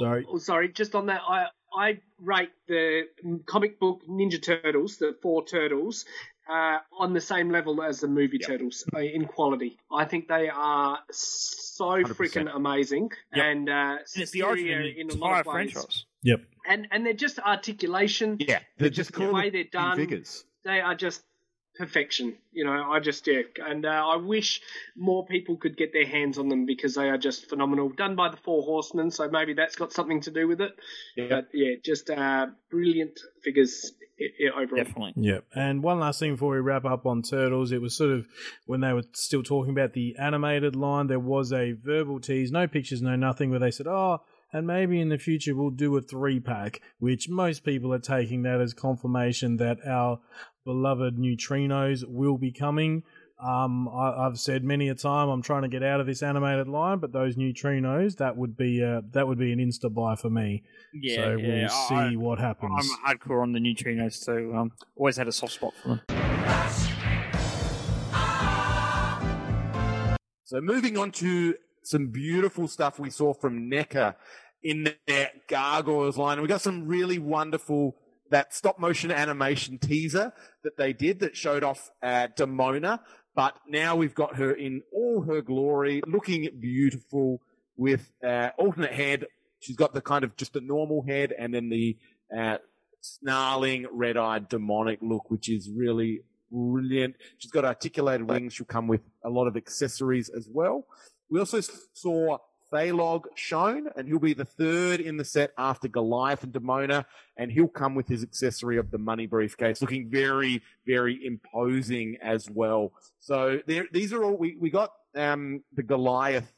[0.00, 0.26] sorry.
[0.28, 3.04] Oh, sorry, just on that, I I rate the
[3.46, 6.04] comic book Ninja Turtles, the four turtles,
[6.50, 9.78] uh, on the same level as the movie Turtles uh, in quality.
[9.92, 12.04] I think they are so 100%.
[12.16, 13.44] freaking amazing, Yep.
[13.44, 13.72] and uh,
[14.14, 15.72] And it's the origin superior in a lot of ways.
[15.72, 16.04] franchise.
[16.22, 16.40] Yep.
[16.66, 18.36] And and they're just articulation.
[18.40, 19.96] Yeah, they're just the cool way they're done.
[19.96, 20.44] figures.
[20.64, 21.22] They are just
[21.78, 22.34] perfection.
[22.52, 24.60] You know, I just yeah, and uh, I wish
[24.96, 27.88] more people could get their hands on them because they are just phenomenal.
[27.90, 30.72] Done by the Four Horsemen, so maybe that's got something to do with it.
[31.16, 31.28] Yeah.
[31.28, 34.84] But yeah, just uh, brilliant figures i- i- overall.
[34.84, 35.12] Definitely.
[35.16, 35.44] Yep.
[35.54, 38.26] And one last thing before we wrap up on Turtles, it was sort of
[38.66, 42.66] when they were still talking about the animated line, there was a verbal tease, no
[42.66, 44.20] pictures, no nothing, where they said, oh,
[44.52, 48.42] and maybe in the future we'll do a three pack, which most people are taking
[48.42, 50.20] that as confirmation that our
[50.64, 53.02] beloved neutrinos will be coming.
[53.40, 56.66] Um, I, I've said many a time I'm trying to get out of this animated
[56.66, 60.28] line, but those neutrinos that would be uh, that would be an insta buy for
[60.28, 60.64] me.
[60.92, 61.60] Yeah, so yeah.
[61.60, 62.90] we'll see I, what happens.
[63.06, 66.00] I'm hardcore on the neutrinos so Um, always had a soft spot for them.
[70.44, 71.54] So moving on to
[71.88, 74.14] some beautiful stuff we saw from NECA
[74.62, 76.40] in their Gargoyles line.
[76.42, 77.96] We got some really wonderful
[78.30, 83.00] that stop motion animation teaser that they did that showed off uh, Demona,
[83.34, 87.40] but now we've got her in all her glory, looking beautiful
[87.76, 89.24] with uh, alternate head.
[89.60, 91.96] She's got the kind of just the normal head and then the
[92.36, 92.58] uh,
[93.00, 96.20] snarling, red-eyed, demonic look, which is really
[96.50, 97.16] brilliant.
[97.38, 98.52] She's got articulated wings.
[98.52, 100.84] She'll come with a lot of accessories as well.
[101.30, 101.60] We also
[101.92, 102.38] saw
[102.72, 107.04] Thailog shown, and he'll be the third in the set after Goliath and Demona,
[107.36, 112.50] and he'll come with his accessory of the money briefcase, looking very, very imposing as
[112.50, 112.92] well.
[113.18, 116.52] So there, these are all we, we got um, the Goliath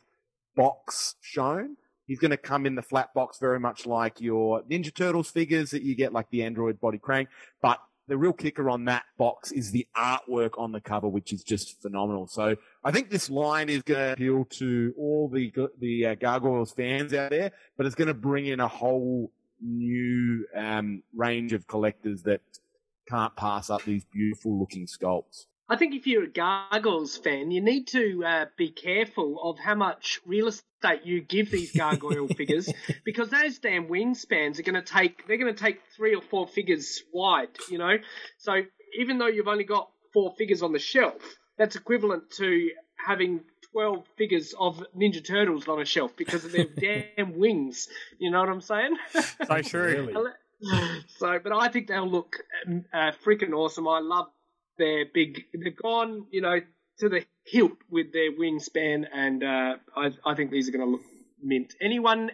[0.57, 1.77] box shown.
[2.07, 5.71] He's going to come in the flat box, very much like your Ninja Turtles figures
[5.71, 7.29] that you get, like the Android Body Krang.
[7.63, 11.45] But the real kicker on that box is the artwork on the cover, which is
[11.45, 12.27] just phenomenal.
[12.27, 16.73] So I think this line is going to appeal to all the the uh, Gargoyles
[16.73, 19.31] fans out there, but it's going to bring in a whole
[19.61, 22.41] new um, range of collectors that
[23.09, 25.47] can't pass up these beautiful looking sculpts.
[25.71, 29.77] I think if you're a Gargoyles fan, you need to uh, be careful of how
[29.77, 32.69] much real estate you give these gargoyle figures
[33.05, 36.49] because those damn wingspans are going to take they're going to take three or four
[36.49, 37.99] figures wide, you know.
[38.39, 38.63] So
[38.99, 41.23] even though you've only got four figures on the shelf,
[41.57, 42.71] that's equivalent to
[43.07, 43.43] having
[43.73, 46.65] 12 figures of Ninja Turtles on a shelf because of their
[47.17, 47.87] damn wings.
[48.19, 48.97] You know what I'm saying?
[49.47, 50.27] So true.
[51.19, 53.87] so, but I think they'll look um, uh, freaking awesome.
[53.87, 54.27] I love
[54.81, 55.45] their big.
[55.55, 56.61] They've gone, you know,
[56.99, 60.91] to the hilt with their wingspan, and uh, I, I think these are going to
[60.91, 61.03] look
[61.43, 61.75] mint.
[61.81, 62.31] Anyone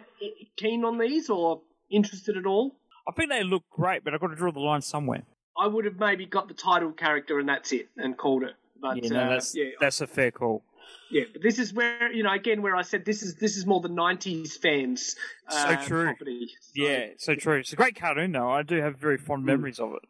[0.57, 2.75] keen on these or interested at all?
[3.07, 5.23] I think they look great, but I've got to draw the line somewhere.
[5.59, 8.55] I would have maybe got the title character and that's it, and called it.
[8.81, 10.63] But yeah, no, uh, that's yeah, that's a fair call.
[11.09, 11.23] yeah.
[11.33, 13.81] But this is where you know again where I said this is this is more
[13.81, 15.15] the '90s fans.
[15.49, 16.05] So uh, true.
[16.05, 16.49] Property.
[16.61, 17.59] So, Yeah, so true.
[17.59, 18.51] It's a great cartoon, though.
[18.51, 20.03] I do have very fond memories of it.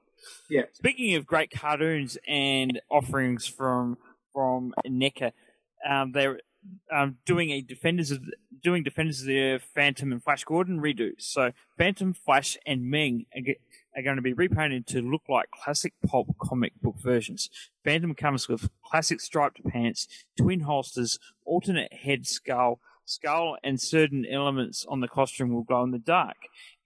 [0.50, 0.64] Yeah.
[0.74, 3.98] Speaking of great cartoons and offerings from
[4.34, 5.32] from NECA,
[5.88, 6.40] um, they're
[6.92, 8.24] um, doing a Defenders of
[8.64, 11.12] doing Defenders of the Phantom and Flash Gordon redo.
[11.18, 16.36] So Phantom, Flash, and Ming are going to be repainted to look like classic pulp
[16.42, 17.50] comic book versions.
[17.84, 20.08] Phantom comes with classic striped pants,
[20.38, 25.92] twin holsters, alternate head skull, skull, and certain elements on the costume will glow in
[25.92, 26.38] the dark.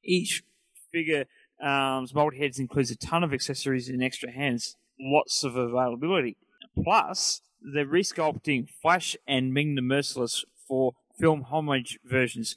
[0.03, 0.43] Each
[0.91, 1.25] figure
[1.61, 6.37] um, mold heads includes a ton of accessories and extra hands, lots of availability.
[6.83, 12.55] Plus, they're resculpting Flash and Ming the Merciless for film homage versions.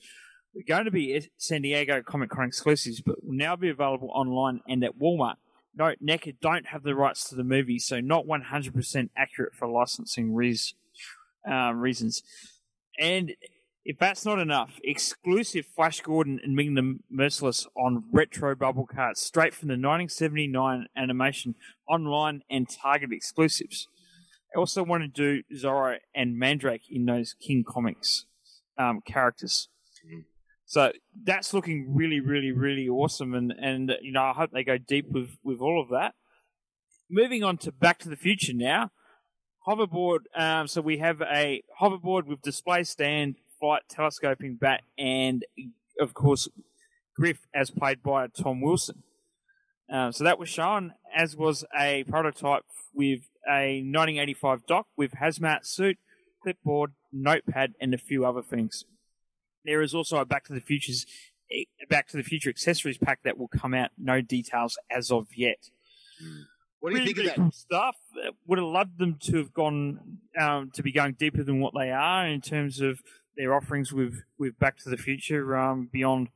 [0.54, 4.60] We're going to be San Diego Comic Con exclusives, but will now be available online
[4.68, 5.34] and at Walmart.
[5.76, 10.32] Note, NECA don't have the rights to the movie, so not 100% accurate for licensing
[10.32, 10.74] reas-
[11.50, 12.22] uh, reasons.
[12.98, 13.34] And
[13.84, 19.20] If that's not enough, exclusive Flash Gordon and Ming the Merciless on retro bubble cards,
[19.20, 21.54] straight from the 1979 animation,
[21.86, 23.88] online and Target exclusives.
[24.54, 28.24] I also want to do Zorro and Mandrake in those King Comics
[28.78, 29.68] um, characters.
[30.64, 34.78] So that's looking really, really, really awesome, and and you know I hope they go
[34.78, 36.14] deep with with all of that.
[37.10, 38.90] Moving on to Back to the Future now,
[39.68, 40.20] hoverboard.
[40.34, 43.36] Um, so we have a hoverboard with display stand,
[43.88, 45.44] telescoping bat, and
[46.00, 46.48] of course
[47.16, 49.02] Griff as played by Tom Wilson.
[49.90, 55.66] Um, so that was shown, as was a prototype with a 1985 Doc with hazmat
[55.66, 55.98] suit,
[56.42, 58.84] clipboard, notepad, and a few other things.
[59.64, 61.06] There is also a Back to the Future's
[61.88, 63.90] Back to the Future accessories pack that will come out.
[63.98, 65.58] No details as of yet.
[66.80, 67.36] What do you Really, think of that?
[67.36, 67.96] cool stuff?
[68.46, 71.90] Would have loved them to have gone um, to be going deeper than what they
[71.90, 73.00] are in terms of
[73.36, 76.28] their offerings with with Back to the Future um, beyond.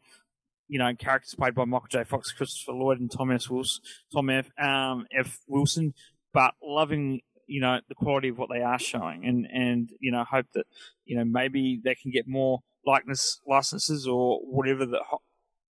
[0.71, 2.05] You know, characters played by Michael J.
[2.05, 3.49] Fox, Christopher Lloyd, and Tom S.
[3.49, 3.83] Wilson,
[4.13, 4.51] Tom F.
[4.61, 5.39] Um, F.
[5.49, 5.95] Wilson,
[6.35, 10.25] but loving you know the quality of what they are showing, and and you know
[10.25, 10.67] hope that
[11.07, 15.23] you know maybe they can get more likeness licenses or whatever ho-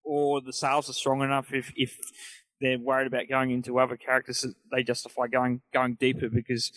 [0.05, 1.99] or the sales are strong enough if if
[2.61, 6.72] they're worried about going into other characters that they justify going going deeper because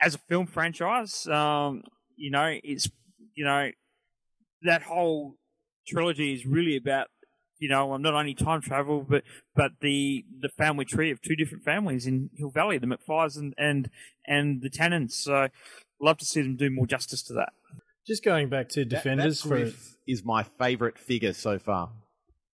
[0.00, 1.82] as a film franchise um
[2.16, 2.88] you know it's
[3.34, 3.70] you know
[4.62, 5.36] that whole
[5.86, 7.08] trilogy is really about
[7.58, 9.22] you know not only time travel but
[9.54, 13.54] but the the family tree of two different families in Hill Valley the McFlyers and
[13.58, 13.90] and
[14.26, 15.48] and the Tannens so
[16.00, 17.52] love to see them do more justice to that
[18.06, 21.90] Just going back to defenders that for Griff is my favourite figure so far.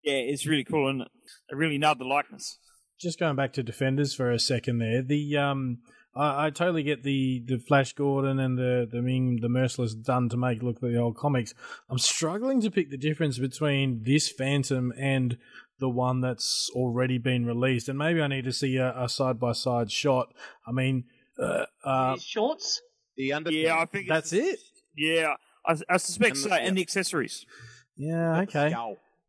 [0.02, 2.58] yeah it's really cool and they really nailed the likeness
[2.98, 5.02] just going back to defenders for a second there.
[5.02, 5.78] The um,
[6.16, 10.28] I, I totally get the the Flash Gordon and the the Ming the Merciless done
[10.30, 11.54] to make look like the old comics.
[11.90, 15.36] I'm struggling to pick the difference between this Phantom and
[15.78, 19.52] the one that's already been released, and maybe I need to see a side by
[19.52, 20.28] side shot.
[20.66, 21.04] I mean,
[21.38, 22.80] uh, uh, shorts.
[23.16, 24.58] The under yeah I think that's it.
[24.96, 25.34] yeah
[25.66, 27.44] I, I suspect And so the- and the accessories
[27.96, 28.68] Yeah, okay.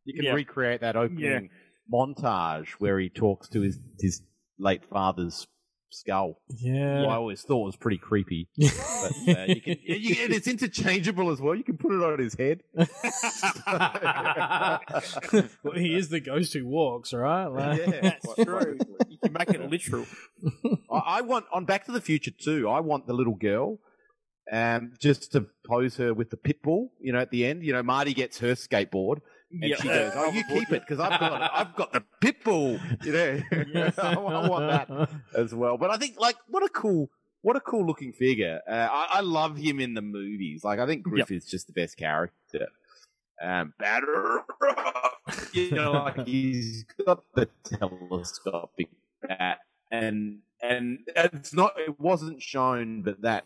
[0.05, 0.33] You can Yeah.
[0.33, 1.49] recreate that opening
[1.93, 4.21] montage where he talks to his his
[4.59, 5.47] late father's
[5.89, 6.39] skull.
[6.49, 7.03] Yeah.
[7.03, 8.49] I always thought was pretty creepy.
[8.57, 11.53] But uh, you can, you, and it's interchangeable as well.
[11.53, 12.63] You can put it on his head.
[15.63, 17.45] well, he is the ghost who walks, right?
[17.45, 18.77] Like- yeah, That's quite true.
[18.77, 18.97] possibly.
[19.09, 20.05] You can make it literal.
[20.91, 22.67] I, I want on Back to the Future too.
[22.69, 23.79] I want the little girl,
[24.51, 26.91] um, just to pose her with the pit bull.
[26.99, 29.19] You know, at the end, you know, Marty gets her skateboard.
[29.52, 29.76] And Yeah.
[29.78, 33.12] she goes, "Oh, you keep it because I've got, I've got the pit bull." You
[33.14, 33.41] know,
[33.98, 35.78] I, I want that as well.
[35.78, 37.10] But I think, like, what a cool,
[37.41, 38.60] what a cool looking figure.
[38.70, 40.64] Uh, I, I love him in the movies.
[40.64, 42.68] Like, I think Griff is just the best character.
[43.41, 44.43] Um, batter,
[45.54, 48.89] you know, like he's got the telescopic
[49.22, 49.60] bat,
[49.91, 53.45] and and it's not, it wasn't shown, but that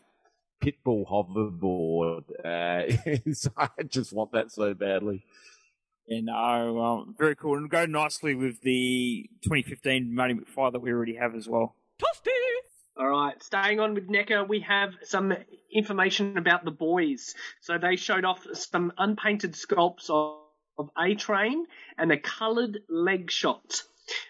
[0.61, 2.23] pitbull hoverboard.
[2.43, 2.95] Uh,
[3.25, 5.23] is, I just want that so badly.
[6.07, 7.57] Yeah, no, um, very cool.
[7.57, 11.75] And go nicely with the 2015 Marty McFly that we already have as well.
[12.97, 15.33] All right, staying on with NECA, we have some
[15.73, 17.33] information about the boys.
[17.61, 20.37] So they showed off some unpainted sculpts of,
[20.77, 21.65] of A Train
[21.97, 23.81] and a coloured leg shot.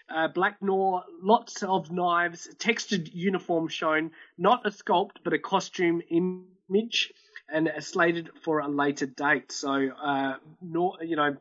[0.08, 6.00] Uh, Black Noir, lots of knives, textured uniform shown, not a sculpt but a costume
[6.10, 7.12] image,
[7.52, 9.52] and slated for a later date.
[9.52, 11.36] So, uh, Noir, you know,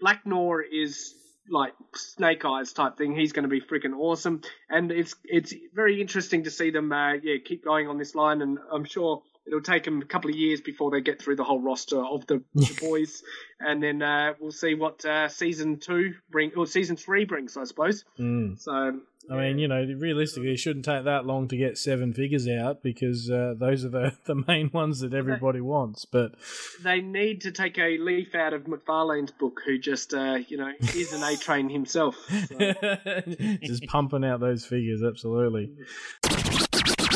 [0.00, 1.14] Black Noir is
[1.48, 3.14] like Snake Eyes type thing.
[3.14, 7.14] He's going to be freaking awesome, and it's it's very interesting to see them, uh,
[7.14, 8.42] yeah, keep going on this line.
[8.42, 11.44] And I'm sure it'll take them a couple of years before they get through the
[11.44, 13.22] whole roster of the, the boys,
[13.60, 17.64] and then uh, we'll see what uh, season two bring or season three brings, I
[17.64, 18.04] suppose.
[18.18, 18.58] Mm.
[18.58, 19.00] So.
[19.30, 22.82] I mean, you know, realistically, it shouldn't take that long to get seven figures out
[22.82, 26.04] because uh, those are the, the main ones that everybody wants.
[26.04, 26.34] But
[26.82, 30.72] they need to take a leaf out of McFarlane's book, who just, uh, you know,
[30.94, 32.16] is an A train himself.
[32.48, 32.58] So.
[33.62, 35.70] just pumping out those figures, absolutely.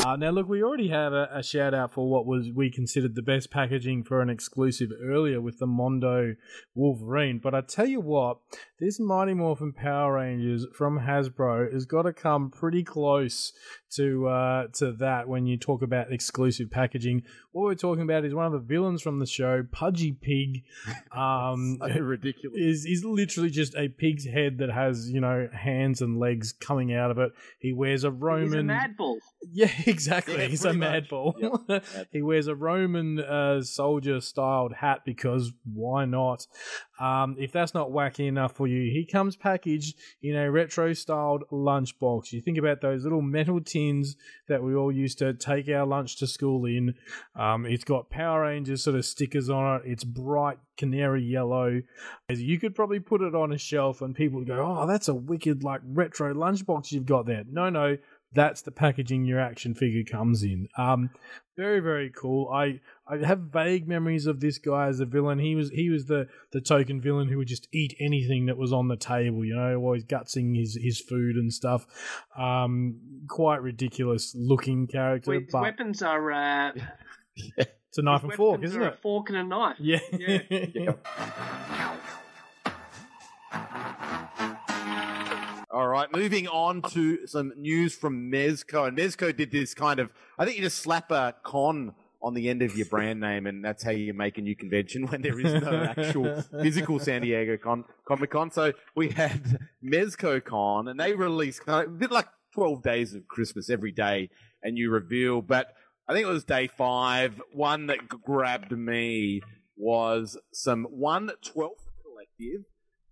[0.05, 3.15] Uh, now, look, we already had a, a shout out for what was we considered
[3.15, 6.35] the best packaging for an exclusive earlier with the Mondo
[6.73, 7.39] Wolverine.
[7.43, 8.37] But I tell you what,
[8.79, 13.51] this Mighty Morphin Power Rangers from Hasbro has got to come pretty close
[13.95, 17.23] to uh, to that when you talk about exclusive packaging.
[17.51, 20.63] What we're talking about is one of the villains from the show, Pudgy Pig.
[21.15, 22.57] Um, So ridiculous.
[22.59, 26.93] is is literally just a pig's head that has you know hands and legs coming
[26.93, 27.31] out of it.
[27.59, 28.45] He wears a Roman.
[28.45, 29.17] He's a mad bull.
[29.51, 30.35] Yeah, exactly.
[30.35, 31.35] Yeah, He's a pretty mad bull.
[31.67, 31.83] Yep.
[32.11, 36.45] he wears a Roman uh, soldier styled hat because why not?
[36.99, 41.43] Um, if that's not wacky enough for you, he comes packaged in a retro styled
[41.51, 42.31] lunchbox.
[42.31, 44.15] You think about those little metal tins
[44.47, 46.95] that we all used to take our lunch to school in.
[47.35, 49.83] Um, it's got Power Rangers sort of stickers on it.
[49.85, 51.81] It's bright canary yellow.
[52.29, 55.13] You could probably put it on a shelf and people would go, "Oh, that's a
[55.13, 57.97] wicked like retro lunchbox you've got there." No, no,
[58.33, 60.67] that's the packaging your action figure comes in.
[60.77, 61.09] Um,
[61.57, 62.49] very very cool.
[62.49, 65.39] I I have vague memories of this guy as a villain.
[65.39, 68.71] He was he was the the token villain who would just eat anything that was
[68.71, 69.43] on the table.
[69.43, 71.85] You know, always gutsing his his food and stuff.
[72.37, 76.71] Um, quite ridiculous looking character, His but weapons are uh,
[77.57, 78.87] it's a knife and fork, isn't it?
[78.87, 79.77] A fork and a knife.
[79.79, 79.99] Yeah.
[80.11, 80.93] Yeah.
[85.79, 88.85] All right, moving on to some news from Mezco.
[88.85, 92.49] And Mezco did this kind of, I think you just slap a con on the
[92.49, 95.39] end of your brand name, and that's how you make a new convention when there
[95.39, 98.51] is no actual physical San Diego Con Comic Con.
[98.51, 103.13] So we had Mezco Con, and they released kind of a bit like 12 days
[103.13, 105.41] of Christmas every day, and you reveal.
[105.41, 105.67] But
[106.09, 107.41] I think it was day five.
[107.53, 109.43] One that g- grabbed me
[109.77, 112.65] was some 112th Collective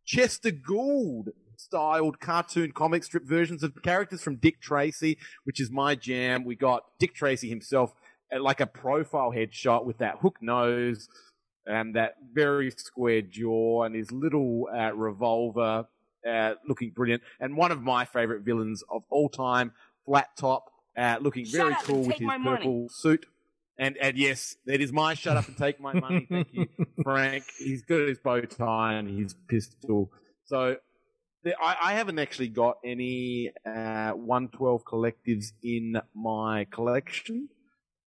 [0.03, 5.95] Chester Gould styled cartoon comic strip versions of characters from Dick Tracy, which is my
[5.95, 6.45] jam.
[6.45, 7.93] We got Dick Tracy himself
[8.31, 11.09] at like a profile headshot with that hook nose
[11.65, 15.85] and that very square jaw and his little uh, revolver
[16.27, 17.21] uh, looking brilliant.
[17.39, 19.73] And one of my favorite villains of all time,
[20.05, 22.57] Flat Top, uh, looking Shut very cool with his my money.
[22.57, 23.25] purple suit.
[23.79, 26.25] And and yes, that is my shut up and take my money.
[26.27, 26.67] Thank you,
[27.03, 27.43] Frank.
[27.59, 30.11] He's good at his bow tie and his pistol.
[30.45, 30.77] So
[31.45, 37.49] I, I haven't actually got any uh, 112 collectives in my collection.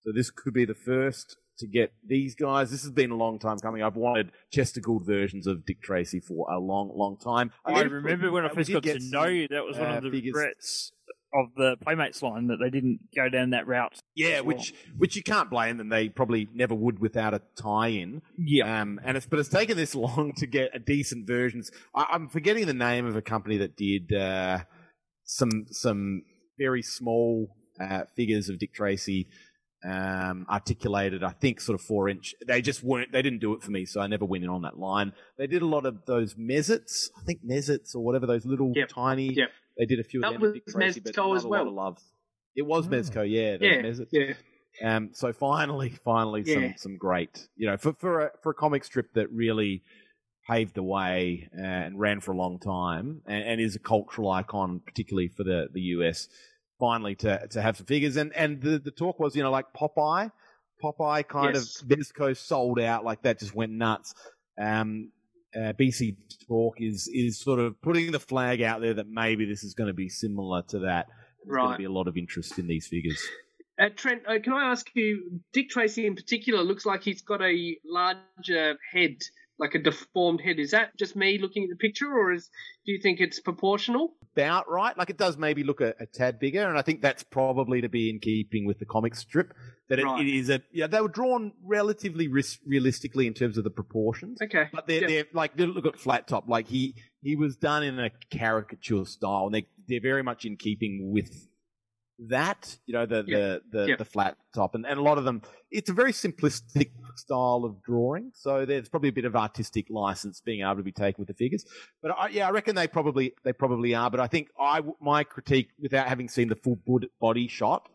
[0.02, 2.70] So this could be the first to get these guys.
[2.70, 3.82] This has been a long time coming.
[3.82, 7.52] I've wanted Chester Gould versions of Dick Tracy for a long, long time.
[7.64, 10.02] I did- remember when I first got to know you, that was one uh, of
[10.04, 10.34] the figures.
[10.34, 10.92] regrets
[11.32, 13.98] of the Playmates line that they didn't go down that route.
[14.14, 15.88] Yeah, which which you can't blame them.
[15.88, 18.22] They probably never would without a tie-in.
[18.38, 18.80] Yeah.
[18.82, 21.70] Um, and it's but it's taken this long to get a decent versions.
[21.94, 24.60] I, I'm forgetting the name of a company that did uh,
[25.24, 26.22] some some
[26.58, 27.48] very small
[27.80, 29.28] uh, figures of Dick Tracy.
[29.82, 32.34] Um, articulated, I think, sort of four inch.
[32.46, 33.12] They just weren't.
[33.12, 35.14] They didn't do it for me, so I never went in on that line.
[35.38, 38.88] They did a lot of those Mez-Itz, I think Mez-Itz or whatever those little Yep.
[38.90, 39.32] tiny.
[39.32, 39.48] Yep.
[39.78, 40.42] They did a few That of them.
[40.42, 41.68] with was but Mezco as a lot well.
[41.68, 41.98] of love.
[42.56, 42.90] It was Oh.
[42.90, 43.56] Mezco, yeah.
[43.60, 44.08] Yeah, Mez-Itz.
[44.12, 44.34] yeah.
[44.82, 46.54] Um, so finally, finally, Yeah.
[46.54, 49.82] some some great, you know, for for a, for a comic strip that really
[50.48, 54.30] paved the way uh, and ran for a long time, and, and is a cultural
[54.30, 56.28] icon, particularly for the the US.
[56.78, 59.66] Finally, to to have some figures, and and the the talk was, you know, like
[59.74, 60.30] Popeye,
[60.82, 61.82] Popeye kind Yes.
[61.82, 64.14] of Mezco sold out like that, just went nuts.
[64.58, 65.12] Um,
[65.54, 69.64] uh, BC Talk is is sort of putting the flag out there that maybe this
[69.64, 71.06] is going to be similar to that.
[71.44, 73.20] There's going to be a lot of interest in these figures.
[73.80, 77.40] Uh, Trent, uh, can I ask you, Dick Tracy in particular looks like he's got
[77.40, 79.16] a larger head,
[79.60, 80.58] like a deformed head.
[80.58, 82.48] Is that just me looking at the picture, or is
[82.86, 84.14] do you think it's proportional?
[84.32, 84.96] about right.
[84.96, 87.88] Like it does maybe look a, a tad bigger, and I think that's probably to
[87.88, 89.52] be in keeping with the comic strip.
[89.88, 90.24] That it, Right.
[90.26, 94.38] it is a yeah they were drawn relatively ris- realistically in terms of the proportions,
[94.40, 94.68] Okay.
[94.72, 95.06] but they're, Yeah.
[95.08, 96.48] they're like they look at flat top.
[96.48, 100.56] Like he he was done in a caricature style, and they they're very much in
[100.56, 101.48] keeping with
[102.28, 102.76] that.
[102.86, 103.38] You know the Yeah.
[103.38, 103.96] the the, Yeah.
[103.96, 105.42] the flat top, and, and a lot of them.
[105.70, 110.40] It's a very simplistic style of drawing, so there's probably a bit of artistic license
[110.40, 111.64] being able to be taken with the figures.
[112.02, 114.10] But I, yeah, I reckon they probably they probably are.
[114.10, 116.78] But I think I my critique, without having seen the full
[117.20, 117.88] body shot,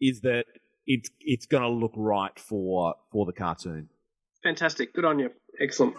[0.00, 0.46] is that
[0.86, 3.88] it's it's going to look right for for the cartoon.
[4.42, 4.94] Fantastic.
[4.94, 5.30] Good on you.
[5.60, 5.96] Excellent.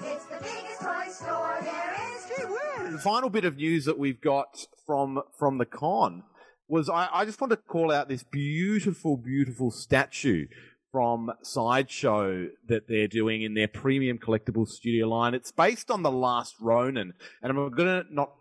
[2.89, 6.23] The final bit of news that we've got from from the con
[6.67, 10.47] was I, I just want to call out this beautiful, beautiful statue
[10.91, 15.33] from Sideshow that they're doing in their premium collectible studio line.
[15.33, 18.31] It's based on the Last Ronin, and I'm gonna not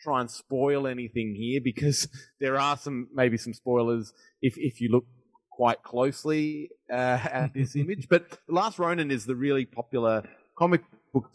[0.00, 2.08] try and spoil anything here because
[2.40, 4.12] there are some maybe some spoilers
[4.42, 5.06] if if you look
[5.50, 8.08] quite closely uh, at this image.
[8.08, 10.24] But the Last Ronin is the really popular
[10.56, 11.30] comic book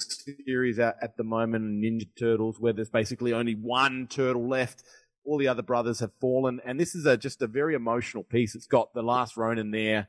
[0.45, 4.83] series at, at the moment, in Ninja Turtles, where there's basically only one turtle left.
[5.30, 8.55] All the other brothers have fallen, and this is a just a very emotional piece.
[8.55, 10.07] It's got the last Ronin there,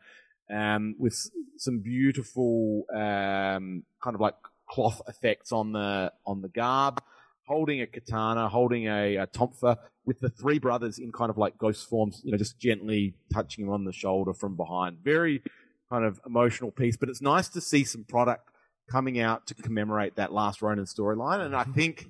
[0.50, 4.34] um, with some beautiful um, kind of like
[4.66, 7.02] cloth effects on the on the garb,
[7.46, 11.58] holding a katana, holding a, a tonfa, with the three brothers in kind of like
[11.58, 14.98] ghost forms, you know, just gently touching him on the shoulder from behind.
[15.04, 15.42] Very
[15.90, 18.48] kind of emotional piece, but it's nice to see some product
[18.90, 22.08] coming out to commemorate that last Ronin storyline, and I think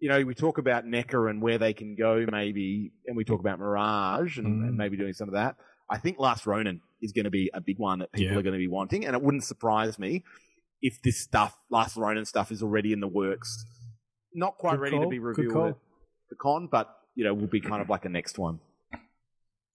[0.00, 3.40] you know, we talk about NECA and where they can go, maybe, and we talk
[3.40, 4.76] about Mirage and, and mm.
[4.76, 5.56] maybe doing some of that.
[5.90, 8.38] I think Last Ronin is going to be a big one that people Yeah.
[8.38, 10.24] are going to be wanting, and it wouldn't surprise me
[10.82, 13.64] if this stuff, Last Ronin stuff, is already in the works.
[14.32, 15.68] Not quite Good ready to be revealed call.
[15.68, 15.76] at
[16.28, 18.60] the con, but you know, will be kind of like a next one.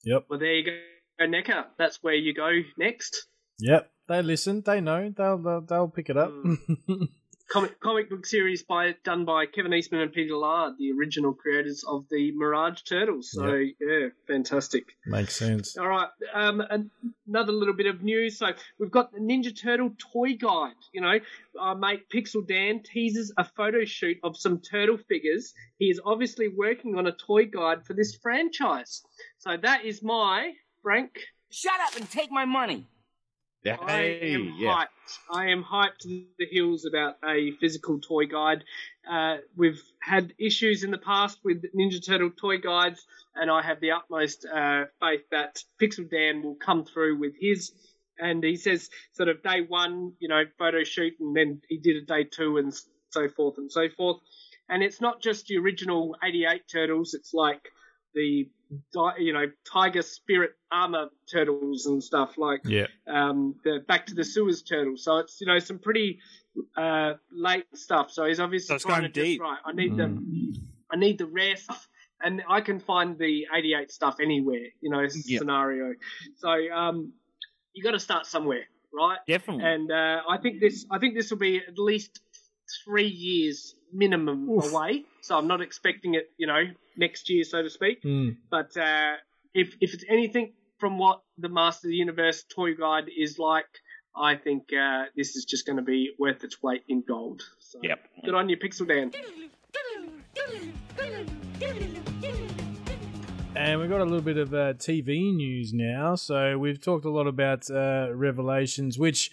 [0.04, 0.26] Yep.
[0.30, 1.66] Well, there you go, NECA.
[1.78, 3.28] That's where you go next.
[3.60, 3.90] Yep.
[4.08, 4.62] They listen.
[4.66, 5.14] They know.
[5.16, 6.30] They'll they'll, they'll pick it up.
[6.32, 6.58] Mm.
[7.50, 11.84] Comic comic book series by done by Kevin Eastman and Peter Laird, the original creators
[11.88, 13.32] of the Mirage Turtles.
[13.32, 14.86] So yeah, fantastic.
[15.08, 15.76] Makes sense.
[15.76, 16.62] All right, um,
[17.28, 18.38] another little bit of news.
[18.38, 20.76] So we've got the Ninja Turtle toy guide.
[20.94, 21.20] You know,
[21.60, 25.56] our mate Pixel Dan teases a photo shoot of some turtle figures.
[25.80, 29.02] He is obviously working on a toy guide for this franchise.
[29.40, 31.12] So that is my Frank.
[31.50, 32.86] Shut up and take my money.
[33.66, 34.88] I am hyped.
[35.30, 38.64] I am hyped to the hills about a physical toy guide.
[39.10, 43.06] Uh, we've had issues in the past with Ninja Turtle toy guides,
[43.36, 47.72] and I have the utmost uh, faith that Pixel Dan will come through with his.
[48.18, 51.98] And he says, sort of day one, you know, photo shoot, and then he did
[51.98, 52.74] a day two, and
[53.10, 54.18] so forth and so forth.
[54.70, 57.62] And it's not just the original 88 turtles, it's like
[58.14, 58.50] the,
[59.18, 62.88] you know, Tiger Spirit armor turtles and stuff like Yeah.
[63.08, 64.98] um, the Back to the Sewers turtle.
[64.98, 66.20] So it's you know some pretty
[66.78, 68.12] uh, late stuff.
[68.12, 69.58] So he's obviously So trying going to just right.
[69.66, 70.24] I need the
[70.92, 71.88] I need the rare stuff,
[72.22, 74.68] and I can find the '88 stuff anywhere.
[74.82, 75.12] You know, Yep.
[75.40, 75.94] scenario.
[76.38, 77.14] So um,
[77.74, 78.64] you got to start somewhere,
[78.94, 79.20] right?
[79.28, 79.66] Definitely.
[79.66, 82.22] And uh, I think this I think this will be at least
[82.84, 85.06] three years minimum away.
[85.22, 86.64] So I'm not expecting it, you know,
[86.98, 88.04] next year, so to speak.
[88.04, 88.38] Mm.
[88.50, 89.14] But uh,
[89.54, 93.68] if if it's anything from what the Master of the Universe toy guide is like,
[94.16, 97.42] I think uh, this is just going to be worth its weight in gold.
[97.60, 98.00] So, Yep.
[98.26, 99.12] Good on you, Pixel Dan.
[103.56, 106.16] And we've got a little bit of uh, TV news now.
[106.16, 109.32] So we've talked a lot about uh, Revelations, which,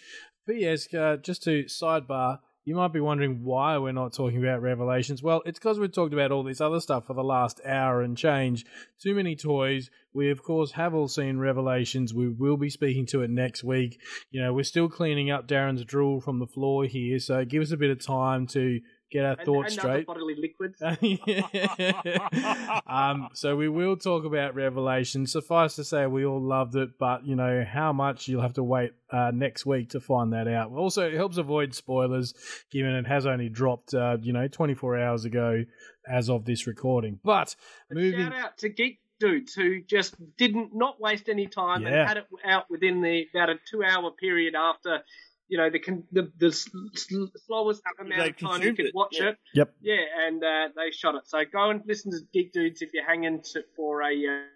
[0.48, 5.22] P.S., uh, just to sidebar, you might be wondering why we're not talking about Revelations.
[5.22, 8.18] Well, it's because we've talked about all this other stuff for the last hour and
[8.18, 8.66] change.
[9.00, 9.88] Too many toys.
[10.12, 12.12] We, of course, have all seen Revelations.
[12.12, 14.00] We will be speaking to it next week.
[14.32, 17.20] You know, we're still cleaning up Darren's drool from the floor here.
[17.20, 18.80] So give us a bit of time to
[19.10, 20.06] get our thoughts and straight.
[20.06, 20.80] bodily liquids.
[22.86, 25.26] um, so we will talk about Revelation.
[25.26, 28.64] Suffice to say, we all loved it, but you know how much you'll have to
[28.64, 30.72] wait uh, next week to find that out.
[30.72, 32.34] Also, it helps avoid spoilers,
[32.70, 35.64] given it has only dropped, uh, you know, 24 hours ago
[36.08, 37.18] as of this recording.
[37.24, 37.54] But
[37.90, 41.88] moving, Shout out to Geek Dudes who just didn't not waste any time Yeah.
[41.88, 45.00] and had it out within the about a two hour period after.
[45.48, 47.08] You know the con- the, the s- s-
[47.46, 49.28] slowest amount They of time you consumed could watch yeah.
[49.28, 49.36] it.
[49.54, 49.74] Yep.
[49.80, 51.22] Yeah, and uh, they shot it.
[51.26, 54.14] So go and listen to Geek Dudes if you're hanging to, for a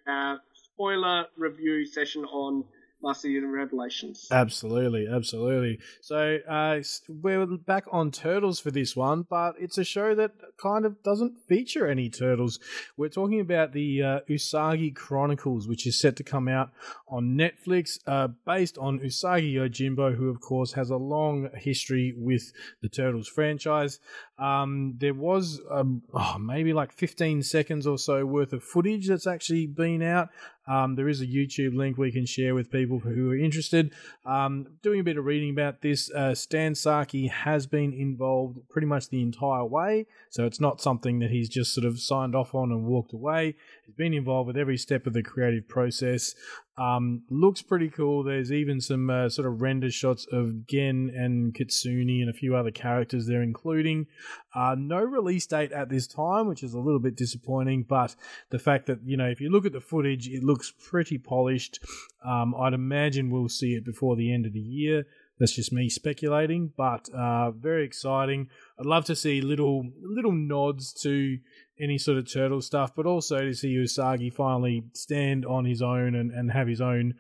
[0.09, 2.65] uh, spoiler review session on
[3.03, 4.29] Master of the Revelations.
[4.31, 5.79] Absolutely, absolutely.
[6.03, 10.85] So uh, we're back on Turtles for this one, but it's a show that kind
[10.85, 12.59] of doesn't feature any turtles.
[12.97, 16.71] We're talking about the uh, Usagi Chronicles, which is set to come out
[17.09, 22.53] on Netflix, uh, based on Usagi Yojimbo, who of course has a long history with
[22.83, 23.99] the Turtles franchise.
[24.41, 29.27] Um, there was um, oh, maybe like 15 seconds or so worth of footage that's
[29.27, 30.31] actually been out.
[30.67, 33.93] Um, there is a YouTube link we can share with people who are interested.
[34.25, 38.87] Um, doing a bit of reading about this, uh, Stan Sakai has been involved pretty
[38.87, 42.55] much the entire way, so it's not something that he's just sort of signed off
[42.55, 43.57] on and walked away.
[43.85, 46.35] He's been involved with every step of the creative process.
[46.79, 48.23] Um, looks pretty cool.
[48.23, 52.57] There's even some uh, sort of render shots of Gen and Kitsune and a few
[52.57, 54.07] other characters they're including.
[54.55, 58.17] Uh, no release date at this time, which is a little bit disappointing, but
[58.49, 61.81] the fact that, you know, if you look at the footage, it looks pretty polished.
[62.27, 65.07] Um, I'd imagine we'll see it before the end of the year.
[65.39, 68.51] That's just me speculating, but uh, very exciting.
[68.79, 71.39] I'd love to see little little nods to
[71.81, 76.15] any sort of turtle stuff, but also to see Usagi finally stand on his own
[76.15, 77.15] and, and have his own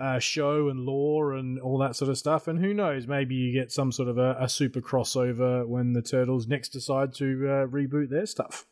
[0.00, 2.48] uh, show and lore and all that sort of stuff.
[2.48, 6.02] And who knows, maybe you get some sort of a, a super crossover when the
[6.02, 8.66] turtles next decide to uh, reboot their stuff.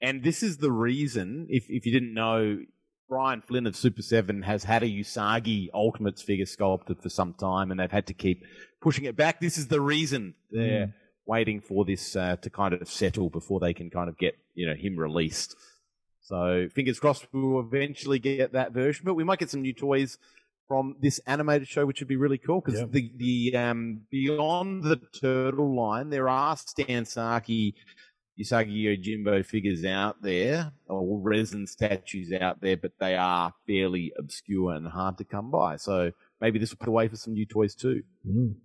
[0.00, 2.58] And this is the reason, if, if you didn't know,
[3.08, 7.70] Brian Flynn of Super 7 has had a Usagi Ultimates figure sculpted for some time
[7.70, 8.44] and they've had to keep
[8.80, 9.40] pushing it back.
[9.40, 10.94] This is the reason they're
[11.26, 14.66] waiting for this uh, to kind of settle before they can kind of get, you
[14.66, 15.56] know, him released.
[16.22, 19.72] So fingers crossed we will eventually get that version, but we might get some new
[19.72, 20.18] toys
[20.66, 22.86] from this animated show, which would be really cool because Yeah.
[22.90, 27.74] the the um, beyond the turtle line, there are Stan Sakai,
[28.38, 34.72] Usagi Yojimbo figures out there, or resin statues out there, but they are fairly obscure
[34.72, 35.76] and hard to come by.
[35.76, 38.02] So maybe this will put away for some new toys too.
[38.28, 38.56] Mm.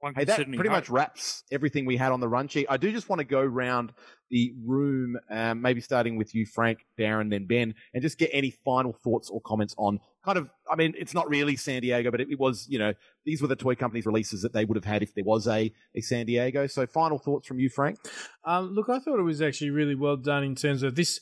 [0.00, 0.78] One Hey, that certainly pretty hope.
[0.78, 2.66] much wraps everything we had on the run sheet.
[2.70, 3.92] I do just want to go round
[4.30, 8.50] the room, um, maybe starting with you, Frank, Darren, then Ben, and just get any
[8.64, 12.20] final thoughts or comments on kind of, I mean, it's not really San Diego, but
[12.20, 12.92] it, it was, you know,
[13.24, 15.72] these were the toy companies' releases that they would have had if there was a,
[15.96, 16.66] a San Diego.
[16.66, 17.98] So final thoughts from you, Frank?
[18.44, 21.20] Um, look, I thought it was actually really well done in terms of this.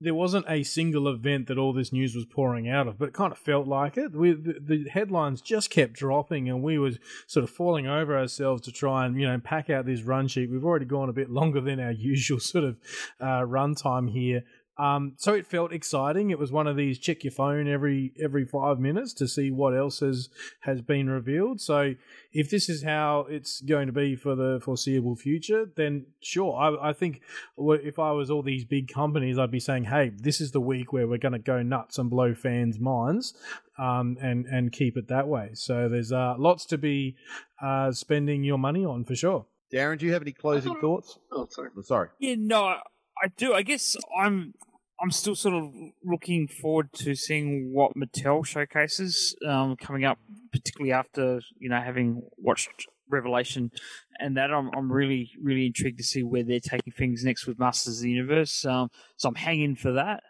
[0.00, 3.14] There wasn't a single event that all this news was pouring out of, but it
[3.14, 4.12] kind of felt like it.
[4.12, 6.92] We, the, the headlines just kept dropping, and we were
[7.26, 10.50] sort of falling over ourselves to try and you know pack out this run sheet.
[10.50, 12.78] We've already gone a bit longer than our usual sort of
[13.20, 14.44] uh, run time here.
[14.80, 16.30] Um, so it felt exciting.
[16.30, 19.76] It was one of these check your phone every every five minutes to see what
[19.76, 20.30] else has
[20.60, 21.60] has been revealed.
[21.60, 21.94] So
[22.32, 26.54] if this is how it's going to be for the foreseeable future, then sure.
[26.56, 27.20] I, I think
[27.58, 30.92] if I was all these big companies, I'd be saying, "Hey, this is the week
[30.92, 33.34] where we're going to go nuts and blow fans' minds,
[33.78, 37.16] um, and and keep it that way." So there's uh, lots to be
[37.60, 39.46] uh, spending your money on for sure.
[39.72, 41.18] Darren, do you have any closing thought- thoughts?
[41.30, 41.70] Oh, sorry.
[41.76, 42.08] Oh, Sorry.
[42.18, 42.80] Yeah, no, I,
[43.22, 43.52] I do.
[43.54, 44.54] I guess I'm
[45.00, 45.72] I'm still sort of
[46.04, 50.18] looking forward to seeing what Mattel showcases um, coming up,
[50.52, 53.70] particularly after you know having watched Revelation,
[54.18, 57.58] and that I'm I'm really really intrigued to see where they're taking things next with
[57.58, 58.64] Masters of the Universe.
[58.64, 60.22] Um, so I'm hanging for that.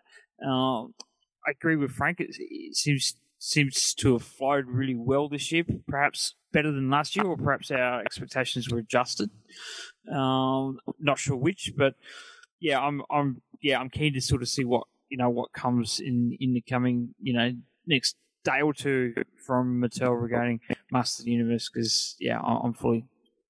[0.47, 0.95] Um,
[1.47, 2.21] I agree with Frank.
[2.21, 7.17] It, it seems seems to have flowed really well this year, perhaps better than last
[7.17, 9.31] year, or perhaps our expectations were adjusted.
[10.13, 11.95] Um, not sure which, but
[12.61, 16.01] yeah, I'm I'm yeah I'm keen to sort of see what you know what comes
[16.01, 17.53] in in the coming you know
[17.87, 20.61] next day or two from Mattel regarding
[20.91, 23.07] Master the Universe because yeah I'm fully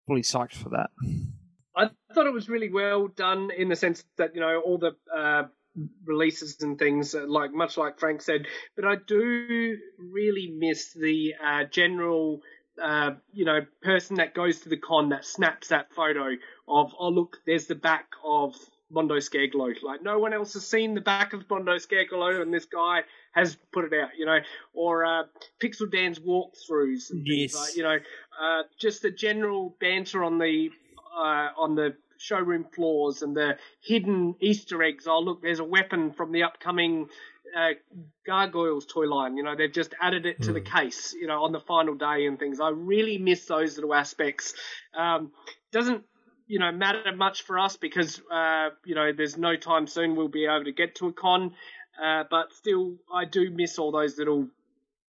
[0.07, 0.91] fully psyched for that.
[1.77, 4.97] I thought it was really well done in the sense that you know all the
[5.15, 5.45] uh,
[6.05, 8.47] releases and things, uh, like much like Frank said.
[8.77, 12.43] But I do really miss the uh, general,
[12.83, 16.37] uh, you know, person that goes to the con that snaps that photo
[16.69, 18.55] of oh look, there's the back of
[18.91, 19.75] Mondo Scareglow.
[19.83, 23.03] Like no one else has seen the back of Mondo Scareglow, and this guy
[23.33, 24.39] has put it out, you know,
[24.73, 25.23] or uh,
[25.63, 27.55] Pixel Dan's walkthroughs and things Yes.
[27.55, 27.97] like, you know,
[28.41, 30.71] uh, just the general banter on the
[31.17, 35.07] uh, on the showroom floors and the hidden Easter eggs.
[35.07, 37.09] Oh, look, there's a weapon from the upcoming
[37.57, 37.71] uh,
[38.27, 39.37] Gargoyles toy line.
[39.37, 42.27] You know, they've just added it to the case, you know, on the final day
[42.27, 42.61] and things.
[42.61, 44.55] I really miss those little aspects.
[44.95, 45.33] Um,
[45.73, 46.05] doesn't
[46.51, 50.27] you know matter much for us because uh, you know there's no time soon we'll
[50.27, 51.55] be able to get to a con,
[52.03, 54.49] uh, but still I do miss all those little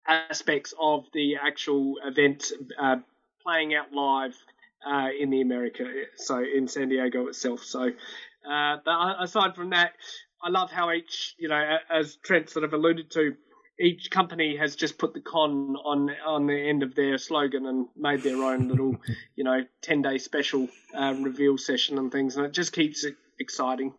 [0.07, 2.97] aspects of the actual event uh,
[3.43, 4.35] playing out live
[4.85, 5.83] uh, in the America,
[6.15, 7.63] so in San Diego itself.
[7.63, 9.93] So, uh, but aside from that,
[10.43, 13.35] I love how each, you know, as Trent sort of alluded to,
[13.81, 17.87] each company has just put the con on on the end of their slogan and
[17.97, 18.95] made their own little,
[19.35, 23.15] you know, ten day special uh, reveal session and things, and it just keeps it
[23.39, 23.93] exciting.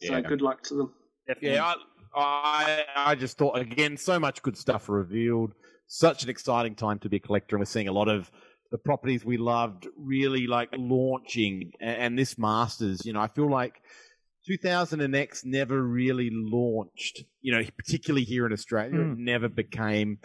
[0.00, 0.20] So Yeah.
[0.20, 0.94] good luck to them.
[1.40, 1.74] Yeah, I,
[2.14, 5.52] I I just thought again, so much good stuff revealed.
[5.86, 8.30] Such an exciting time to be a collector, and we're seeing a lot of
[8.70, 11.72] the properties we loved really like launching.
[11.80, 13.82] And, and this Masters, you know, I feel like
[14.46, 17.24] 2000 and X never really launched.
[17.40, 20.18] You know, particularly here in Australia, it never became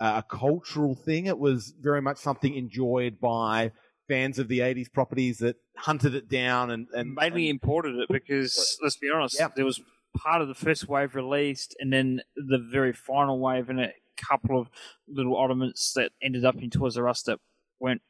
[0.00, 1.26] uh, a cultural thing.
[1.26, 3.72] It was very much something enjoyed by
[4.08, 8.78] fans of the 80s properties that hunted it down and and mainly imported it because
[8.82, 9.48] let's be honest, Yeah.
[9.56, 9.80] there was
[10.16, 14.60] part of the first wave released, and then the very final wave, and a couple
[14.60, 14.68] of
[15.08, 17.40] little ornaments that ended up in Toys R Us that
[17.80, 18.02] weren't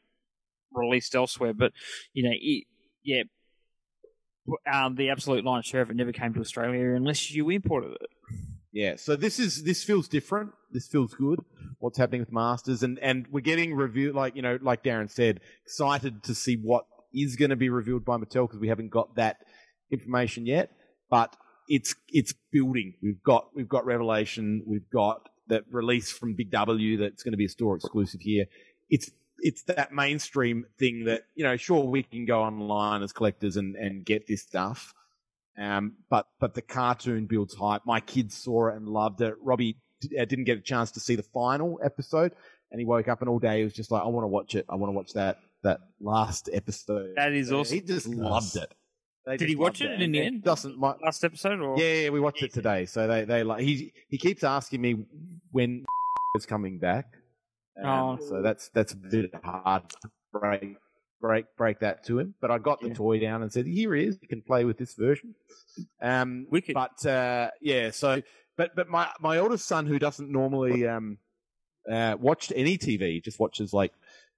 [0.72, 1.54] released elsewhere.
[1.54, 1.72] But
[2.12, 2.64] you know, it,
[3.02, 3.22] yeah,
[4.70, 8.10] um, the absolute lion's share of it never came to Australia unless you imported it.
[8.72, 10.50] Yeah, so this is this feels different.
[10.72, 11.38] This feels good.
[11.78, 15.40] What's happening with Masters, and and we're getting review like you know, like Darren said,
[15.64, 16.84] excited to see what
[17.14, 19.36] is going to be revealed by Mattel because we haven't got that
[19.92, 20.70] information yet.
[21.08, 21.36] But
[21.68, 22.94] it's it's building.
[23.00, 24.64] We've got we've got Revelation.
[24.66, 28.46] We've got that release from Big W that's going to be a store exclusive here.
[28.90, 29.10] It's
[29.44, 31.56] it's that mainstream thing that you know.
[31.56, 34.92] Sure, we can go online as collectors and and get this stuff
[35.56, 37.82] Um, but but the cartoon builds hype.
[37.86, 39.34] My kids saw it and loved it.
[39.40, 42.32] Robbie d- uh, didn't get a chance to see the final episode,
[42.72, 44.54] and he woke up and all day he was just like, "I want to watch
[44.56, 44.64] it.
[44.68, 47.74] I want to watch that that last episode." That is So awesome.
[47.76, 48.74] He just loved it.
[49.26, 50.42] They Did he watch loved it in the end?
[50.42, 52.84] Doesn't my, Last episode, or yeah, yeah, we watched it today.
[52.86, 55.06] So they they like he he keeps asking me
[55.52, 55.84] when
[56.36, 57.06] is coming back.
[57.82, 58.16] Um, Oh.
[58.28, 60.76] So that's that's a bit hard to break
[61.20, 62.34] break break that to him.
[62.40, 62.94] But I got the Yeah.
[62.94, 64.18] toy down and said, "Here he is.
[64.20, 65.34] You can play with this version."
[66.00, 66.74] Um, Wicked.
[66.74, 68.22] But uh, yeah, so
[68.56, 71.18] but but my my oldest son who doesn't normally um
[71.90, 73.92] uh, watch any TV, just watches like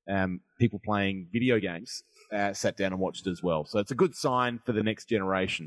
[0.08, 2.02] um people playing video games.
[2.32, 3.64] Uh, sat down and watched it as well.
[3.64, 5.66] So it's a good sign for the next generation.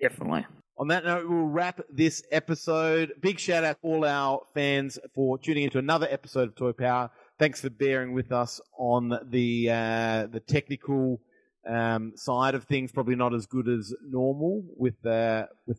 [0.00, 0.44] definitely.
[0.76, 3.12] On that note, we'll wrap this episode.
[3.20, 7.10] Big shout out to all our fans for tuning into another episode of Toy Power.
[7.38, 11.20] Thanks for bearing with us on the uh, the technical
[11.68, 12.90] um, side of things.
[12.90, 15.78] Probably not as good as normal with uh, with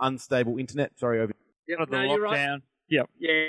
[0.00, 0.98] unstable internet.
[0.98, 1.32] Sorry, over.
[1.68, 2.38] Yep, Not the no, you're right.
[2.38, 2.62] lockdown.
[2.88, 3.10] Yep.
[3.18, 3.48] Yeah,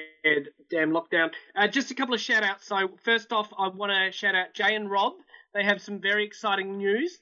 [0.70, 1.32] damn lockdown.
[1.56, 2.68] Uh, just a couple of shout outs.
[2.68, 5.14] So, first off, I want to shout out Jay and Rob.
[5.54, 7.18] They have some very exciting news.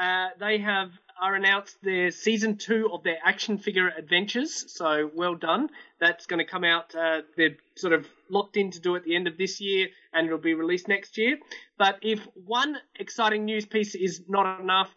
[0.00, 0.90] Uh, they have
[1.20, 4.72] are announced their season two of their action figure adventures.
[4.72, 5.68] So, well done.
[6.00, 6.94] That's going to come out.
[6.94, 9.88] Uh, they're sort of locked in to do it at the end of this year,
[10.12, 11.38] and it'll be released next year.
[11.78, 14.94] But if one exciting news piece is not enough,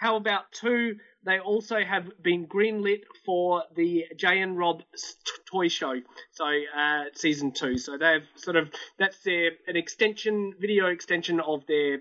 [0.00, 0.96] how about two?
[1.24, 4.82] They also have been greenlit for the Jay and Rob
[5.50, 6.00] toy show,
[6.30, 7.76] so uh, season two.
[7.76, 11.98] So they've sort of that's their an extension, video extension of their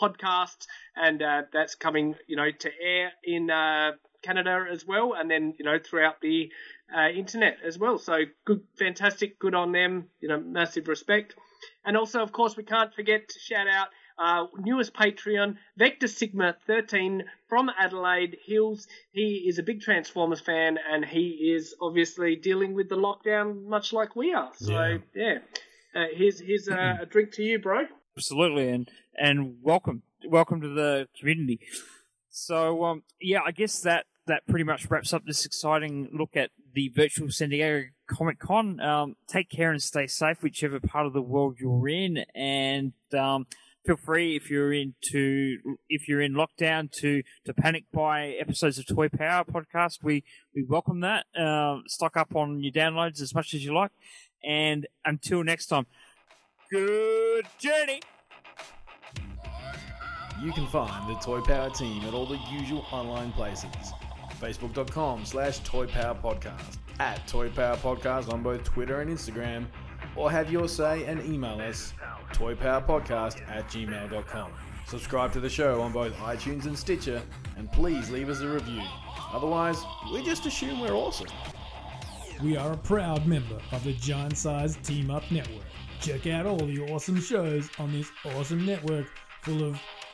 [0.00, 0.66] podcast,
[0.96, 3.92] and uh, that's coming, you know, to air in uh,
[4.22, 6.50] Canada as well, and then you know throughout the
[6.96, 7.98] uh, internet as well.
[7.98, 10.08] So good, fantastic, good on them.
[10.20, 11.34] You know, massive respect.
[11.84, 13.88] And also, of course, we can't forget to shout out
[14.18, 18.86] uh, newest Patreon, Vector Sigma 13 from Adelaide Hills.
[19.12, 23.92] He is a big Transformers fan and he is obviously dealing with the lockdown much
[23.92, 24.50] like we are.
[24.56, 24.98] So, yeah.
[25.14, 25.38] Yeah.
[25.94, 27.84] Uh, here's here's uh, a drink to you, bro.
[28.16, 31.60] Absolutely, and and welcome, welcome to the community.
[32.30, 36.50] So, um, yeah, I guess that that pretty much wraps up this exciting look at
[36.74, 38.80] the virtual San Diego Comic Con.
[38.80, 43.46] Um, take care and stay safe, whichever part of the world you're in, and um,
[43.84, 45.58] feel free if you're into
[45.88, 49.98] if you're in lockdown to to panic buy episodes of Toy Power podcast.
[50.02, 50.24] We
[50.54, 51.26] we welcome that.
[51.36, 53.92] Um, stock up on your downloads as much as you like,
[54.44, 55.86] and until next time,
[56.70, 58.00] good journey.
[60.42, 63.70] You can find the Toy Power team at all the usual online places.
[64.40, 69.66] Facebook.com slash Toy Power Podcast, at Toy Power Podcast on both Twitter and Instagram,
[70.16, 71.94] or have your say and email us
[72.32, 74.50] toypowerpodcast at gmail.com.
[74.88, 77.22] Subscribe to the show on both iTunes and Stitcher,
[77.56, 78.82] and please leave us a review.
[79.32, 79.78] Otherwise,
[80.12, 81.28] we just assume we're awesome.
[82.42, 85.62] We are a proud member of the Giant Size Team Up Network.
[86.00, 89.06] Check out all the awesome shows on this awesome network
[89.42, 89.80] full of